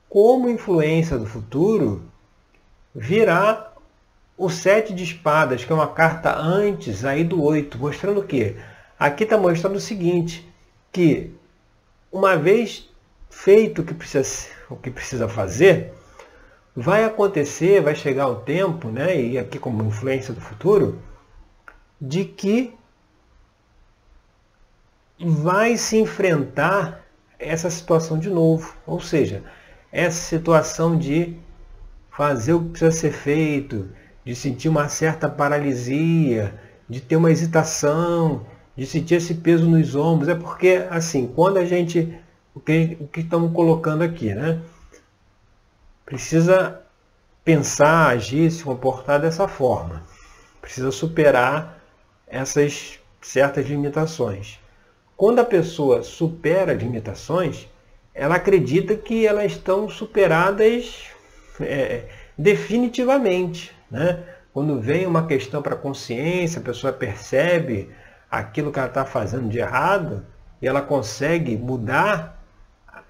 como 0.10 0.50
influência 0.50 1.18
do 1.18 1.26
futuro, 1.26 2.04
virá 2.94 3.72
o 4.38 4.50
sete 4.50 4.94
de 4.94 5.04
espadas, 5.04 5.64
que 5.64 5.72
é 5.72 5.76
uma 5.76 5.88
carta 5.88 6.36
antes 6.36 7.06
aí 7.06 7.24
do 7.24 7.42
oito, 7.44 7.78
mostrando 7.78 8.22
o 8.22 8.24
quê? 8.24 8.56
Aqui 8.98 9.24
está 9.24 9.38
mostrando 9.38 9.76
o 9.76 9.82
seguinte, 9.82 10.48
que 10.92 11.32
uma 12.12 12.36
vez 12.36 12.90
feito 13.30 13.82
o 13.82 13.86
que 13.86 13.94
precisa, 13.94 14.48
o 14.70 14.76
que 14.76 14.90
precisa 14.90 15.28
fazer, 15.28 15.94
vai 16.76 17.06
acontecer, 17.06 17.82
vai 17.82 17.96
chegar 17.96 18.28
o 18.28 18.36
tempo, 18.36 18.90
né, 18.90 19.20
e 19.20 19.38
aqui 19.38 19.58
como 19.58 19.84
influência 19.84 20.34
do 20.34 20.42
futuro, 20.42 21.00
de 22.00 22.26
que 22.26 22.74
vai 25.18 25.78
se 25.78 25.98
enfrentar 25.98 27.06
essa 27.40 27.70
situação 27.70 28.20
de 28.20 28.30
novo. 28.30 28.76
Ou 28.86 29.00
seja, 29.00 29.44
essa 29.92 30.20
situação 30.20 30.98
de 30.98 31.38
fazer 32.12 32.54
o 32.54 32.64
que 32.64 32.70
precisa 32.72 32.92
ser 32.92 33.12
feito, 33.12 33.90
de 34.26 34.36
sentir 34.36 34.68
uma 34.68 34.90
certa 34.90 35.30
paralisia, 35.30 36.54
de 36.90 37.00
ter 37.00 37.16
uma 37.16 37.32
hesitação, 37.32 38.46
de 38.76 38.86
sentir 38.86 39.16
esse 39.16 39.36
peso 39.36 39.70
nos 39.70 39.96
ombros. 39.96 40.28
É 40.28 40.36
porque, 40.36 40.86
assim, 40.90 41.28
quando 41.28 41.58
a 41.58 41.66
gente. 41.66 42.20
O 42.54 42.60
que, 42.60 42.98
o 43.02 43.08
que 43.08 43.20
estamos 43.20 43.52
colocando 43.52 44.02
aqui, 44.02 44.34
né? 44.34 44.62
Precisa 46.06 46.82
pensar, 47.44 48.10
agir, 48.10 48.52
se 48.52 48.64
comportar 48.64 49.20
dessa 49.20 49.48
forma. 49.48 50.04
Precisa 50.62 50.92
superar 50.92 51.82
essas 52.28 53.00
certas 53.22 53.66
limitações. 53.66 54.60
Quando 55.18 55.40
a 55.40 55.46
pessoa 55.46 56.04
supera 56.04 56.74
limitações, 56.74 57.68
ela 58.14 58.36
acredita 58.36 58.96
que 58.96 59.26
elas 59.26 59.54
estão 59.54 59.90
superadas 59.90 61.06
é, 61.60 62.04
definitivamente. 62.38 63.74
Né? 63.90 64.24
Quando 64.54 64.80
vem 64.80 65.06
uma 65.06 65.26
questão 65.26 65.62
para 65.62 65.76
a 65.76 65.78
consciência, 65.78 66.60
a 66.60 66.64
pessoa 66.64 66.94
percebe 66.94 67.90
aquilo 68.30 68.72
que 68.72 68.80
ela 68.80 68.88
está 68.88 69.06
fazendo 69.06 69.50
de 69.50 69.60
errado 69.60 70.26
e 70.62 70.68
ela 70.68 70.82
consegue 70.82 71.58
mudar, 71.58 72.45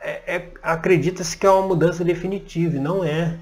é, 0.06 0.36
é, 0.36 0.52
acredita-se 0.62 1.36
que 1.36 1.48
é 1.48 1.50
uma 1.50 1.68
mudança 1.68 2.04
definitiva, 2.04 2.76
e 2.76 2.80
não 2.80 3.04
é. 3.04 3.38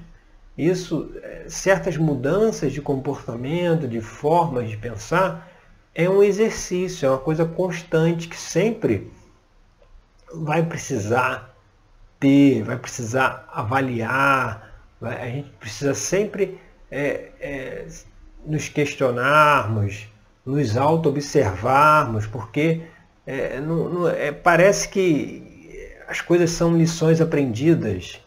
Isso, 0.56 1.12
é, 1.22 1.44
certas 1.48 1.96
mudanças 1.96 2.72
de 2.72 2.80
comportamento, 2.80 3.86
de 3.86 4.00
formas 4.00 4.70
de 4.70 4.76
pensar, 4.76 5.50
é 5.94 6.08
um 6.08 6.22
exercício, 6.22 7.06
é 7.06 7.10
uma 7.10 7.18
coisa 7.18 7.44
constante 7.44 8.28
que 8.28 8.36
sempre 8.36 9.12
vai 10.32 10.62
precisar 10.64 11.54
ter, 12.18 12.62
vai 12.62 12.78
precisar 12.78 13.46
avaliar, 13.52 14.72
vai, 15.00 15.20
a 15.20 15.30
gente 15.30 15.50
precisa 15.60 15.92
sempre 15.92 16.58
é, 16.90 17.28
é, 17.40 17.86
nos 18.46 18.68
questionarmos, 18.68 20.08
nos 20.46 20.76
auto-observarmos, 20.76 22.26
porque 22.26 22.82
é, 23.26 23.60
não, 23.60 23.88
não, 23.88 24.08
é, 24.08 24.32
parece 24.32 24.88
que 24.88 25.53
as 26.14 26.20
coisas 26.20 26.50
são 26.50 26.78
lições 26.78 27.20
aprendidas. 27.20 28.20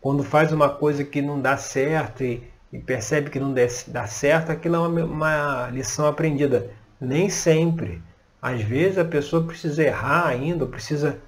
Quando 0.00 0.24
faz 0.24 0.52
uma 0.52 0.70
coisa 0.70 1.04
que 1.04 1.20
não 1.20 1.38
dá 1.38 1.58
certo 1.58 2.24
e, 2.24 2.42
e 2.72 2.78
percebe 2.78 3.28
que 3.28 3.38
não 3.38 3.54
dá 3.88 4.06
certo, 4.06 4.50
aquilo 4.50 4.76
é 4.76 4.78
uma, 4.78 5.04
uma 5.04 5.68
lição 5.68 6.06
aprendida 6.06 6.70
nem 6.98 7.28
sempre. 7.28 8.02
Às 8.40 8.62
vezes 8.62 8.96
a 8.96 9.04
pessoa 9.04 9.44
precisa 9.44 9.82
errar 9.82 10.26
ainda, 10.28 10.64
precisa 10.64 11.18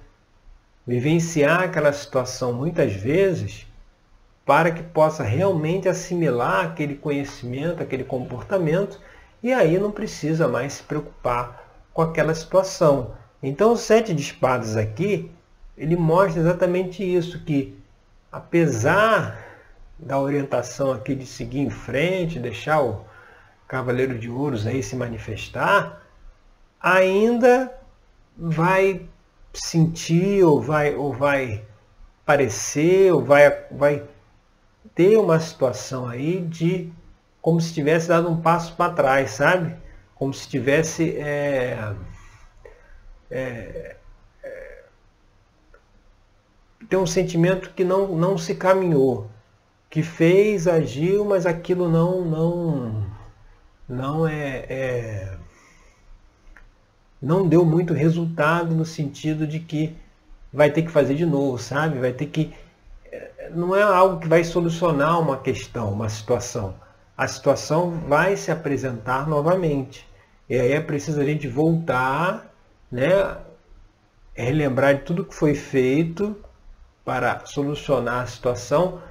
vivenciar 0.87 1.61
aquela 1.61 1.93
situação 1.93 2.53
muitas 2.53 2.91
vezes 2.91 3.67
para 4.43 4.71
que 4.71 4.81
possa 4.81 5.21
realmente 5.21 5.87
assimilar 5.87 6.65
aquele 6.65 6.95
conhecimento, 6.95 7.83
aquele 7.83 8.03
comportamento 8.03 8.99
e 9.43 9.53
aí 9.53 9.77
não 9.77 9.91
precisa 9.91 10.47
mais 10.47 10.73
se 10.73 10.81
preocupar 10.81 11.69
com 11.93 12.01
aquela 12.01 12.33
situação. 12.33 13.11
Então 13.43 13.73
o 13.73 13.77
sete 13.77 14.11
de 14.11 14.23
espadas 14.23 14.75
aqui, 14.75 15.31
ele 15.79 15.95
mostra 15.95 16.41
exatamente 16.41 17.03
isso, 17.03 17.39
que 17.43 17.75
apesar 18.31 19.43
da 19.97 20.19
orientação 20.19 20.91
aqui 20.91 21.15
de 21.15 21.25
seguir 21.25 21.59
em 21.59 21.69
frente, 21.69 22.37
deixar 22.37 22.83
o, 22.83 23.03
Cavaleiro 23.69 24.17
de 24.17 24.27
Ouros 24.27 24.65
aí 24.65 24.81
se 24.81 24.95
manifestar, 24.95 26.01
ainda 26.81 27.71
vai 28.35 29.07
sentir 29.53 30.43
ou 30.43 30.59
vai, 30.59 30.95
ou 30.95 31.13
vai 31.13 31.63
parecer 32.25 33.13
ou 33.13 33.23
vai, 33.23 33.47
vai 33.69 34.03
ter 34.95 35.17
uma 35.17 35.39
situação 35.39 36.07
aí 36.07 36.41
de 36.41 36.91
como 37.43 37.61
se 37.61 37.71
tivesse 37.71 38.07
dado 38.07 38.27
um 38.27 38.41
passo 38.41 38.75
para 38.75 38.91
trás, 38.91 39.31
sabe? 39.31 39.75
Como 40.15 40.33
se 40.33 40.49
tivesse 40.49 41.15
é, 41.17 41.93
é, 43.29 43.97
ter 46.87 46.97
um 46.97 47.05
sentimento 47.05 47.71
que 47.71 47.83
não, 47.83 48.15
não 48.15 48.37
se 48.37 48.55
caminhou, 48.55 49.29
que 49.89 50.03
fez, 50.03 50.67
agiu, 50.67 51.25
mas 51.25 51.45
aquilo 51.45 51.89
não, 51.89 52.23
não 52.25 53.05
não 53.87 54.27
é, 54.27 54.65
é, 54.69 55.37
não 57.21 57.47
deu 57.47 57.65
muito 57.65 57.93
resultado 57.93 58.75
no 58.75 58.85
sentido 58.85 59.47
de 59.47 59.59
que 59.59 59.95
vai 60.53 60.69
ter 60.71 60.83
que 60.83 60.91
fazer 60.91 61.15
de 61.15 61.25
novo, 61.25 61.57
sabe? 61.57 61.99
Vai 61.99 62.13
ter 62.13 62.27
que 62.27 62.53
não 63.51 63.75
é 63.75 63.81
algo 63.81 64.19
que 64.19 64.27
vai 64.27 64.43
solucionar 64.43 65.19
uma 65.19 65.37
questão, 65.37 65.91
uma 65.91 66.09
situação. 66.09 66.75
A 67.17 67.27
situação 67.27 67.91
vai 68.07 68.37
se 68.37 68.51
apresentar 68.51 69.27
novamente. 69.27 70.07
E 70.49 70.55
aí 70.55 70.71
é 70.71 70.79
preciso 70.79 71.19
a 71.19 71.25
gente 71.25 71.47
voltar, 71.47 72.51
né? 72.91 73.37
relembrar 74.33 74.95
de 74.95 75.01
tudo 75.01 75.25
que 75.25 75.35
foi 75.35 75.53
feito 75.53 76.35
para 77.09 77.43
solucionar 77.43 78.21
a 78.21 78.27
situação, 78.27 79.01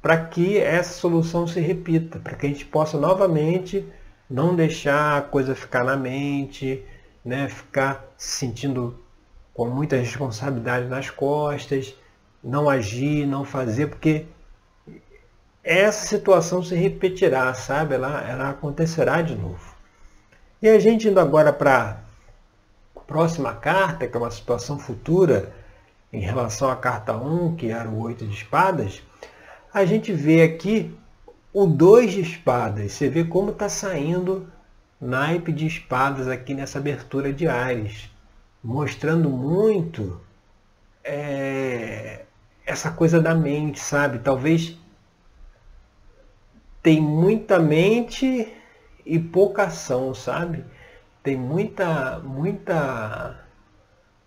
para 0.00 0.16
que 0.26 0.58
essa 0.58 0.92
solução 0.92 1.44
se 1.44 1.58
repita, 1.58 2.20
para 2.20 2.36
que 2.36 2.46
a 2.46 2.48
gente 2.48 2.64
possa 2.64 2.96
novamente 2.96 3.84
não 4.30 4.54
deixar 4.54 5.18
a 5.18 5.22
coisa 5.22 5.52
ficar 5.52 5.82
na 5.82 5.96
mente, 5.96 6.84
né? 7.24 7.48
ficar 7.48 8.04
se 8.16 8.38
sentindo 8.38 8.96
com 9.52 9.68
muita 9.68 9.96
responsabilidade 9.96 10.86
nas 10.86 11.10
costas, 11.10 11.96
não 12.44 12.70
agir, 12.70 13.26
não 13.26 13.44
fazer, 13.44 13.88
porque 13.88 14.24
essa 15.64 16.06
situação 16.06 16.62
se 16.62 16.76
repetirá, 16.76 17.52
sabe? 17.54 17.96
Ela, 17.96 18.22
ela 18.22 18.50
acontecerá 18.50 19.20
de 19.20 19.34
novo. 19.34 19.74
E 20.62 20.68
a 20.68 20.78
gente 20.78 21.08
indo 21.08 21.18
agora 21.18 21.52
para 21.52 21.98
a 22.94 23.00
próxima 23.00 23.52
carta, 23.52 24.06
que 24.06 24.16
é 24.16 24.20
uma 24.20 24.30
situação 24.30 24.78
futura, 24.78 25.52
em 26.12 26.20
relação 26.20 26.68
à 26.68 26.76
carta 26.76 27.16
1, 27.16 27.56
que 27.56 27.70
era 27.70 27.88
o 27.88 28.00
8 28.00 28.26
de 28.26 28.34
espadas, 28.34 29.02
a 29.72 29.84
gente 29.84 30.12
vê 30.12 30.42
aqui 30.42 30.94
o 31.52 31.66
2 31.66 32.12
de 32.12 32.20
espadas, 32.20 32.92
você 32.92 33.08
vê 33.08 33.24
como 33.24 33.50
está 33.50 33.68
saindo 33.68 34.50
naipe 35.00 35.52
de 35.52 35.66
espadas 35.66 36.28
aqui 36.28 36.54
nessa 36.54 36.78
abertura 36.78 37.32
de 37.32 37.48
Ares. 37.48 38.10
mostrando 38.62 39.28
muito 39.28 40.20
é, 41.02 42.24
essa 42.64 42.90
coisa 42.92 43.20
da 43.20 43.34
mente, 43.34 43.80
sabe? 43.80 44.20
Talvez 44.20 44.78
tem 46.82 47.00
muita 47.00 47.58
mente 47.58 48.52
e 49.04 49.18
pouca 49.18 49.64
ação, 49.64 50.14
sabe? 50.14 50.64
Tem 51.22 51.36
muita, 51.36 52.20
muita 52.20 53.41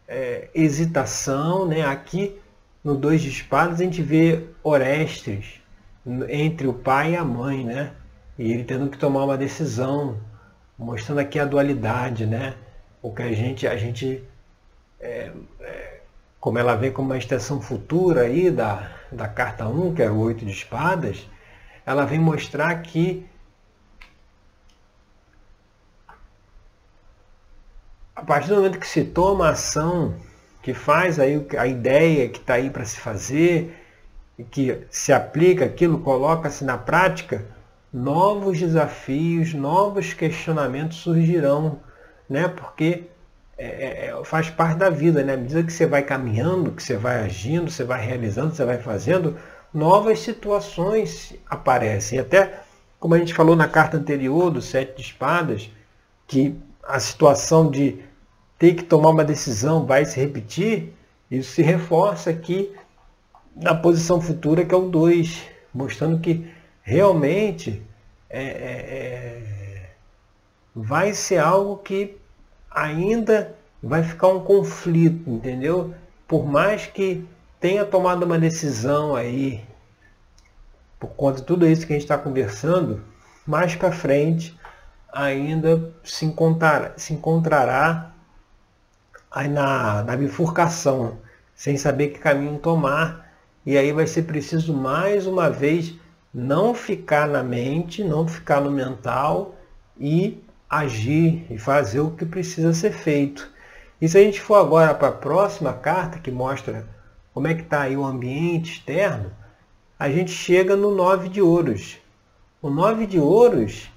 é, 0.07 0.50
hesitação, 0.53 1.67
né? 1.67 1.83
Aqui 1.85 2.39
no 2.83 2.95
Dois 2.95 3.21
de 3.21 3.29
Espadas 3.29 3.79
a 3.79 3.83
gente 3.83 4.01
vê 4.01 4.43
Orestes 4.63 5.62
entre 6.29 6.67
o 6.67 6.74
pai 6.74 7.13
e 7.13 7.15
a 7.15 7.24
mãe, 7.24 7.63
né? 7.63 7.91
E 8.38 8.51
ele 8.51 8.63
tendo 8.63 8.89
que 8.89 8.97
tomar 8.97 9.24
uma 9.24 9.38
decisão, 9.38 10.17
mostrando 10.77 11.19
aqui 11.19 11.39
a 11.39 11.45
dualidade, 11.45 12.25
né? 12.25 12.53
O 13.01 13.12
que 13.13 13.24
a 13.24 13.31
gente, 13.31 13.67
a 13.67 13.77
gente 13.77 14.24
é, 15.00 15.31
é, 15.62 16.00
como 16.39 16.59
ela 16.59 16.75
vem 16.75 16.91
como 16.91 17.09
uma 17.09 17.17
extensão 17.17 17.59
futura 17.59 18.21
aí 18.21 18.51
da, 18.51 18.91
da 19.12 19.27
carta 19.27 19.67
1, 19.67 19.95
que 19.95 20.01
era 20.03 20.13
o 20.13 20.19
oito 20.19 20.45
de 20.45 20.51
espadas, 20.51 21.27
ela 21.85 22.05
vem 22.05 22.19
mostrar 22.19 22.75
que 22.83 23.25
a 28.15 28.22
partir 28.24 28.50
do 28.50 28.55
momento 28.55 28.79
que 28.79 28.88
se 28.88 29.03
toma 29.03 29.48
a 29.48 29.51
ação, 29.51 30.15
que 30.63 30.74
faz 30.74 31.19
aí 31.19 31.45
a 31.57 31.67
ideia 31.67 32.29
que 32.29 32.39
está 32.39 32.55
aí 32.55 32.69
para 32.69 32.86
se 32.86 33.00
fazer, 33.00 33.75
que 34.50 34.81
se 34.89 35.12
aplica 35.12 35.65
aquilo, 35.65 36.00
coloca-se 36.00 36.63
na 36.63 36.77
prática, 36.77 37.45
novos 37.93 38.60
desafios, 38.60 39.53
novos 39.53 40.13
questionamentos 40.13 40.98
surgirão, 40.98 41.79
né? 42.29 42.48
Porque 42.48 43.03
é, 43.57 43.65
é, 43.65 44.05
é, 44.07 44.24
faz 44.25 44.50
parte 44.50 44.77
da 44.77 44.89
vida, 44.89 45.24
né? 45.24 45.34
À 45.34 45.38
medida 45.38 45.63
que 45.63 45.72
você 45.72 45.86
vai 45.86 46.03
caminhando, 46.03 46.72
que 46.72 46.84
você 46.84 46.98
vai 46.98 47.24
agindo, 47.24 47.69
você 47.69 47.84
vai 47.84 48.05
realizando, 48.05 48.55
você 48.55 48.65
vai 48.65 48.77
fazendo, 48.77 49.38
novas 49.74 50.19
situações 50.19 51.34
aparecem. 51.50 52.19
Até 52.19 52.62
como 53.00 53.13
a 53.13 53.17
gente 53.17 53.34
falou 53.34 53.55
na 53.55 53.67
carta 53.67 53.98
anterior 53.98 54.50
do 54.50 54.62
Sete 54.62 54.98
de 54.98 55.01
Espadas, 55.03 55.69
que 56.27 56.55
a 56.84 57.00
situação 57.00 57.69
de 57.69 58.00
ter 58.57 58.75
que 58.75 58.83
tomar 58.83 59.09
uma 59.09 59.24
decisão 59.24 59.85
vai 59.85 60.05
se 60.05 60.19
repetir, 60.19 60.93
isso 61.29 61.51
se 61.51 61.62
reforça 61.62 62.29
aqui 62.29 62.74
na 63.55 63.74
posição 63.74 64.21
futura, 64.21 64.65
que 64.65 64.74
é 64.74 64.77
o 64.77 64.89
2, 64.89 65.43
mostrando 65.74 66.19
que 66.19 66.47
realmente 66.83 67.81
é, 68.29 68.43
é, 68.43 68.47
é, 68.47 69.89
vai 70.75 71.13
ser 71.13 71.38
algo 71.38 71.77
que 71.77 72.17
ainda 72.69 73.55
vai 73.81 74.03
ficar 74.03 74.27
um 74.27 74.41
conflito, 74.41 75.29
entendeu? 75.29 75.93
Por 76.27 76.45
mais 76.45 76.85
que 76.85 77.25
tenha 77.59 77.85
tomado 77.85 78.24
uma 78.24 78.38
decisão 78.38 79.15
aí, 79.15 79.63
por 81.00 81.09
conta 81.12 81.39
de 81.39 81.43
tudo 81.43 81.67
isso 81.67 81.85
que 81.85 81.93
a 81.93 81.95
gente 81.95 82.03
está 82.03 82.17
conversando, 82.17 83.01
mais 83.45 83.75
para 83.75 83.91
frente 83.91 84.57
ainda 85.13 85.93
se 86.03 86.25
encontrará, 86.25 86.93
se 86.97 87.13
encontrará 87.13 88.12
aí 89.36 89.50
na, 89.50 90.01
na 90.01 90.15
bifurcação, 90.15 91.18
sem 91.54 91.75
saber 91.75 92.08
que 92.08 92.20
caminho 92.20 92.58
tomar, 92.58 93.30
e 93.65 93.77
aí 93.77 93.92
vai 93.92 94.08
ser 94.08 94.24
preciso 94.24 94.74
mais 94.74 95.27
uma 95.27 95.50
vez 95.50 95.94
não 96.34 96.74
ficar 96.74 97.27
na 97.27 97.44
mente, 97.44 98.01
não 98.01 98.25
ficar 98.25 98.62
no 98.62 98.72
mental 98.72 99.54
e 100.00 100.42
agir 100.70 101.46
e 101.50 101.58
fazer 101.58 102.00
o 102.00 102.12
que 102.12 102.25
precisa 102.25 102.74
ser 102.74 102.94
feito. 102.94 103.51
E 104.01 104.08
se 104.08 104.18
a 104.18 104.22
gente 104.22 104.39
for 104.39 104.56
agora 104.56 104.94
para 104.94 105.10
a 105.10 105.13
próxima 105.13 105.74
carta, 105.74 106.20
que 106.20 106.32
mostra 106.32 106.88
como 107.34 107.48
é 107.48 107.54
que 107.54 107.63
está 107.63 107.82
aí 107.82 107.98
o 107.98 108.06
ambiente 108.06 108.72
externo, 108.72 109.32
a 110.00 110.10
gente 110.10 110.32
chega 110.32 110.77
no 110.77 110.96
nove 110.96 111.28
de 111.28 111.41
ouros. 111.41 111.98
O 112.62 112.69
nove 112.69 113.06
de 113.06 113.19
ouros, 113.19 113.89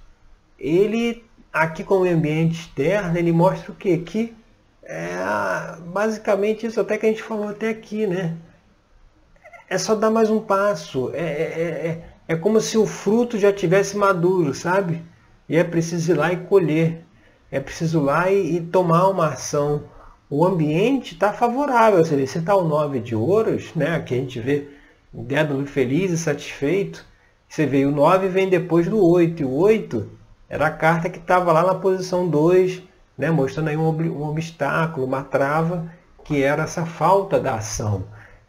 ele, 0.59 1.25
aqui 1.53 1.85
com 1.85 2.01
o 2.01 2.11
ambiente 2.11 2.61
externo, 2.61 3.17
ele 3.17 3.33
mostra 3.33 3.71
o 3.71 3.75
quê? 3.75 3.99
Que 3.99 4.37
é 4.89 5.77
basicamente 5.87 6.67
isso 6.67 6.81
até 6.81 6.97
que 6.97 7.05
a 7.05 7.09
gente 7.11 7.23
falou 7.23 7.49
até 7.49 7.69
aqui, 7.69 8.07
né? 8.07 8.35
É 9.69 9.77
só 9.77 9.95
dar 9.95 10.11
mais 10.11 10.31
um 10.31 10.41
passo. 10.41 11.11
É, 11.13 11.21
é, 11.21 11.23
é, 11.29 12.05
é 12.29 12.37
como 12.37 12.59
se 12.59 12.79
o 12.79 12.87
fruto 12.87 13.39
já 13.39 13.53
tivesse 13.53 13.99
maduro, 13.99 14.55
sabe? 14.55 15.03
E 15.47 15.57
é 15.57 15.63
preciso 15.63 16.13
ir 16.13 16.15
lá 16.15 16.33
e 16.33 16.39
colher. 16.39 17.05
É 17.51 17.61
preciso 17.61 18.01
ir 18.01 18.03
lá 18.03 18.31
e, 18.31 18.57
e 18.57 18.61
tomar 18.63 19.09
uma 19.09 19.29
ação. 19.29 19.85
O 20.31 20.45
ambiente 20.45 21.13
está 21.15 21.35
favorável. 21.35 22.03
Seja, 22.05 22.27
você 22.27 22.39
está 22.39 22.57
o 22.57 22.67
nove 22.67 22.99
de 23.01 23.15
ouros, 23.15 23.75
né? 23.75 24.01
que 24.01 24.15
a 24.15 24.17
gente 24.17 24.41
vê 24.41 24.69
dedo 25.13 25.67
feliz 25.67 26.11
e 26.11 26.17
satisfeito. 26.17 27.05
Você 27.47 27.67
vê 27.67 27.85
o 27.85 27.91
9 27.91 28.29
vem 28.29 28.49
depois 28.49 28.89
do 28.89 29.05
8. 29.05 29.43
E 29.43 29.45
o 29.45 29.53
8 29.53 30.11
era 30.49 30.67
a 30.67 30.71
carta 30.71 31.11
que 31.11 31.19
estava 31.19 31.53
lá 31.53 31.63
na 31.63 31.75
posição 31.75 32.29
2, 32.29 32.83
né? 33.19 33.31
mostrando 33.31 33.69
aí 33.69 33.77
um, 33.77 33.89
um 33.89 34.29
obstáculo, 34.29 35.07
uma 35.07 35.23
trava, 35.23 35.93
que 36.25 36.43
era 36.43 36.63
essa 36.63 36.87
falta 36.87 37.41
da 37.41 37.57
ação. 37.57 38.05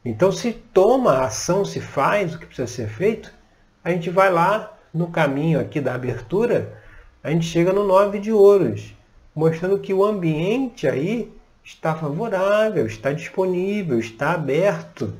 Então 0.06 0.32
se 0.32 0.54
toma 0.54 1.14
a 1.14 1.26
ação, 1.26 1.66
se 1.66 1.82
faz 1.82 2.36
o 2.36 2.40
que 2.40 2.46
precisa 2.46 2.68
ser 2.68 2.88
feito, 2.88 3.34
a 3.84 3.90
gente 3.90 4.10
vai 4.10 4.32
lá 4.32 4.78
no 4.94 5.08
caminho 5.08 5.60
aqui 5.60 5.82
da 5.82 5.96
abertura 5.96 6.80
a 7.22 7.32
gente 7.32 7.46
chega 7.46 7.74
no 7.74 7.84
nove 7.84 8.18
de 8.18 8.32
ouros, 8.32 8.96
mostrando 9.36 9.78
que 9.80 9.94
o 9.94 10.06
ambiente 10.06 10.88
aí 10.88 11.30
está 11.64 11.94
favorável, 11.94 12.86
está 12.86 13.12
disponível, 13.12 14.00
está 14.00 14.32
aberto 14.32 15.14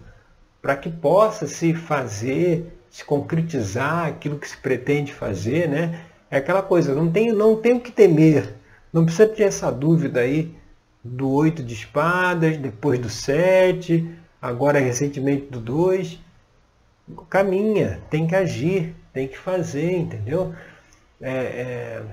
para 0.62 0.78
que 0.78 0.90
possa 0.90 1.46
se 1.46 1.74
fazer, 1.74 2.80
se 2.90 3.04
concretizar 3.04 4.08
aquilo 4.08 4.40
que 4.40 4.48
se 4.48 4.56
pretende 4.58 5.14
fazer, 5.14 5.68
né? 5.68 6.06
É 6.32 6.38
aquela 6.38 6.62
coisa, 6.62 6.96
não 6.96 7.12
tenho, 7.12 7.36
não 7.36 7.58
tenho 7.58 7.82
que 7.82 7.92
temer, 7.92 8.56
não 8.92 9.06
precisa 9.06 9.28
ter 9.28 9.44
essa 9.44 9.72
dúvida 9.72 10.22
aí 10.22 10.56
do 11.04 11.30
oito 11.30 11.64
de 11.64 11.74
espadas, 11.74 12.58
depois 12.58 13.00
do 13.00 13.10
sete, 13.10 14.10
agora 14.42 14.80
recentemente 14.80 15.48
do 15.48 15.60
dois. 15.60 16.20
Caminha, 17.30 18.02
tem 18.10 18.28
que 18.28 18.36
agir, 18.36 18.96
tem 19.14 19.28
que 19.28 19.38
fazer, 19.38 19.92
entendeu? 19.92 20.54
é, 21.22 21.32
é, 21.32 22.04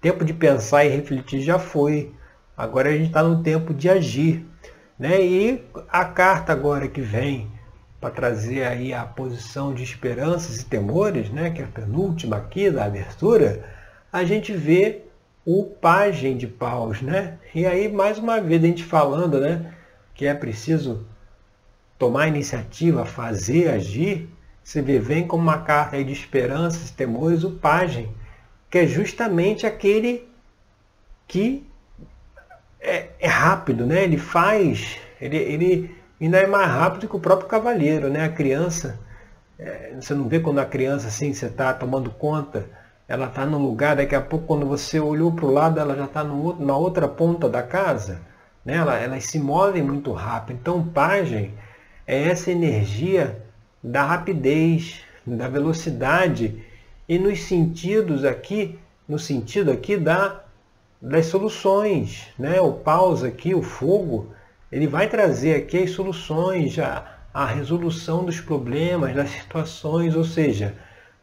tempo 0.00 0.24
de 0.24 0.32
pensar 0.32 0.84
e 0.84 0.88
refletir 0.88 1.40
já 1.40 1.58
foi. 1.58 2.12
Agora 2.56 2.88
a 2.88 2.92
gente 2.92 3.08
está 3.08 3.22
no 3.22 3.42
tempo 3.42 3.72
de 3.72 3.88
agir. 3.88 4.44
Né? 4.98 5.22
E 5.22 5.64
a 5.88 6.04
carta 6.04 6.52
agora 6.52 6.88
que 6.88 7.00
vem 7.00 7.50
para 8.00 8.10
trazer 8.10 8.64
aí 8.64 8.92
a 8.92 9.04
posição 9.04 9.72
de 9.72 9.82
esperanças 9.82 10.60
e 10.60 10.64
temores, 10.64 11.30
né? 11.30 11.50
que 11.50 11.62
é 11.62 11.64
a 11.64 11.68
penúltima 11.68 12.36
aqui 12.36 12.70
da 12.70 12.84
abertura, 12.84 13.64
a 14.12 14.24
gente 14.24 14.52
vê 14.52 15.02
o 15.44 15.64
pajem 15.64 16.36
de 16.36 16.46
paus. 16.46 17.00
Né? 17.00 17.38
E 17.54 17.66
aí, 17.66 17.90
mais 17.90 18.18
uma 18.18 18.40
vez, 18.40 18.62
a 18.62 18.66
gente 18.66 18.84
falando 18.84 19.40
né? 19.40 19.72
que 20.14 20.26
é 20.26 20.34
preciso 20.34 21.06
tomar 21.98 22.28
iniciativa, 22.28 23.04
fazer, 23.04 23.70
agir, 23.70 24.28
você 24.62 24.82
vê, 24.82 24.98
vem 24.98 25.26
como 25.26 25.42
uma 25.42 25.58
carta 25.58 26.02
de 26.02 26.12
esperanças, 26.12 26.90
temores, 26.90 27.42
o 27.42 27.52
pajem, 27.52 28.14
que 28.70 28.78
é 28.78 28.86
justamente 28.86 29.66
aquele 29.66 30.28
que 31.26 31.66
é, 32.80 33.08
é, 33.18 33.26
rápido, 33.26 33.86
né? 33.86 34.04
Ele 34.04 34.18
faz, 34.18 34.98
ele, 35.20 35.36
ele 35.36 35.96
ainda 36.20 36.38
é 36.38 36.46
mais 36.46 36.68
rápido 36.70 37.08
que 37.08 37.16
o 37.16 37.20
próprio 37.20 37.48
cavaleiro, 37.48 38.08
né? 38.08 38.24
A 38.24 38.28
criança, 38.28 39.00
é, 39.58 39.94
você 39.98 40.14
não 40.14 40.28
vê 40.28 40.38
quando 40.38 40.58
a 40.58 40.66
criança 40.66 41.08
assim, 41.08 41.32
você 41.32 41.46
está 41.46 41.72
tomando 41.72 42.10
conta, 42.10 42.68
ela 43.08 43.26
está 43.26 43.46
num 43.46 43.58
lugar, 43.58 43.96
daqui 43.96 44.14
a 44.14 44.20
pouco 44.20 44.46
quando 44.46 44.66
você 44.66 45.00
olhou 45.00 45.32
para 45.32 45.46
o 45.46 45.50
lado, 45.50 45.80
ela 45.80 45.96
já 45.96 46.04
está 46.04 46.22
na 46.22 46.76
outra 46.76 47.08
ponta 47.08 47.48
da 47.48 47.62
casa, 47.62 48.20
né? 48.62 48.76
Ela, 48.76 48.98
elas 48.98 49.24
se 49.24 49.38
movem 49.38 49.82
muito 49.82 50.12
rápido. 50.12 50.58
Então 50.60 50.78
o 50.80 50.84
pajem 50.84 51.54
é 52.06 52.28
essa 52.28 52.50
energia 52.50 53.42
da 53.82 54.04
rapidez, 54.04 55.00
da 55.26 55.48
velocidade 55.48 56.62
e 57.08 57.18
nos 57.18 57.44
sentidos 57.44 58.26
aqui, 58.26 58.78
no 59.08 59.18
sentido 59.18 59.70
aqui 59.70 59.96
da, 59.96 60.42
das 61.00 61.26
soluções. 61.26 62.28
Né? 62.38 62.60
O 62.60 62.74
pausa 62.74 63.28
aqui, 63.28 63.54
o 63.54 63.62
fogo, 63.62 64.34
ele 64.70 64.86
vai 64.86 65.08
trazer 65.08 65.54
aqui 65.54 65.84
as 65.84 65.92
soluções, 65.92 66.78
a, 66.78 67.20
a 67.32 67.46
resolução 67.46 68.22
dos 68.22 68.38
problemas, 68.38 69.14
das 69.14 69.30
situações, 69.30 70.14
ou 70.14 70.24
seja, 70.24 70.74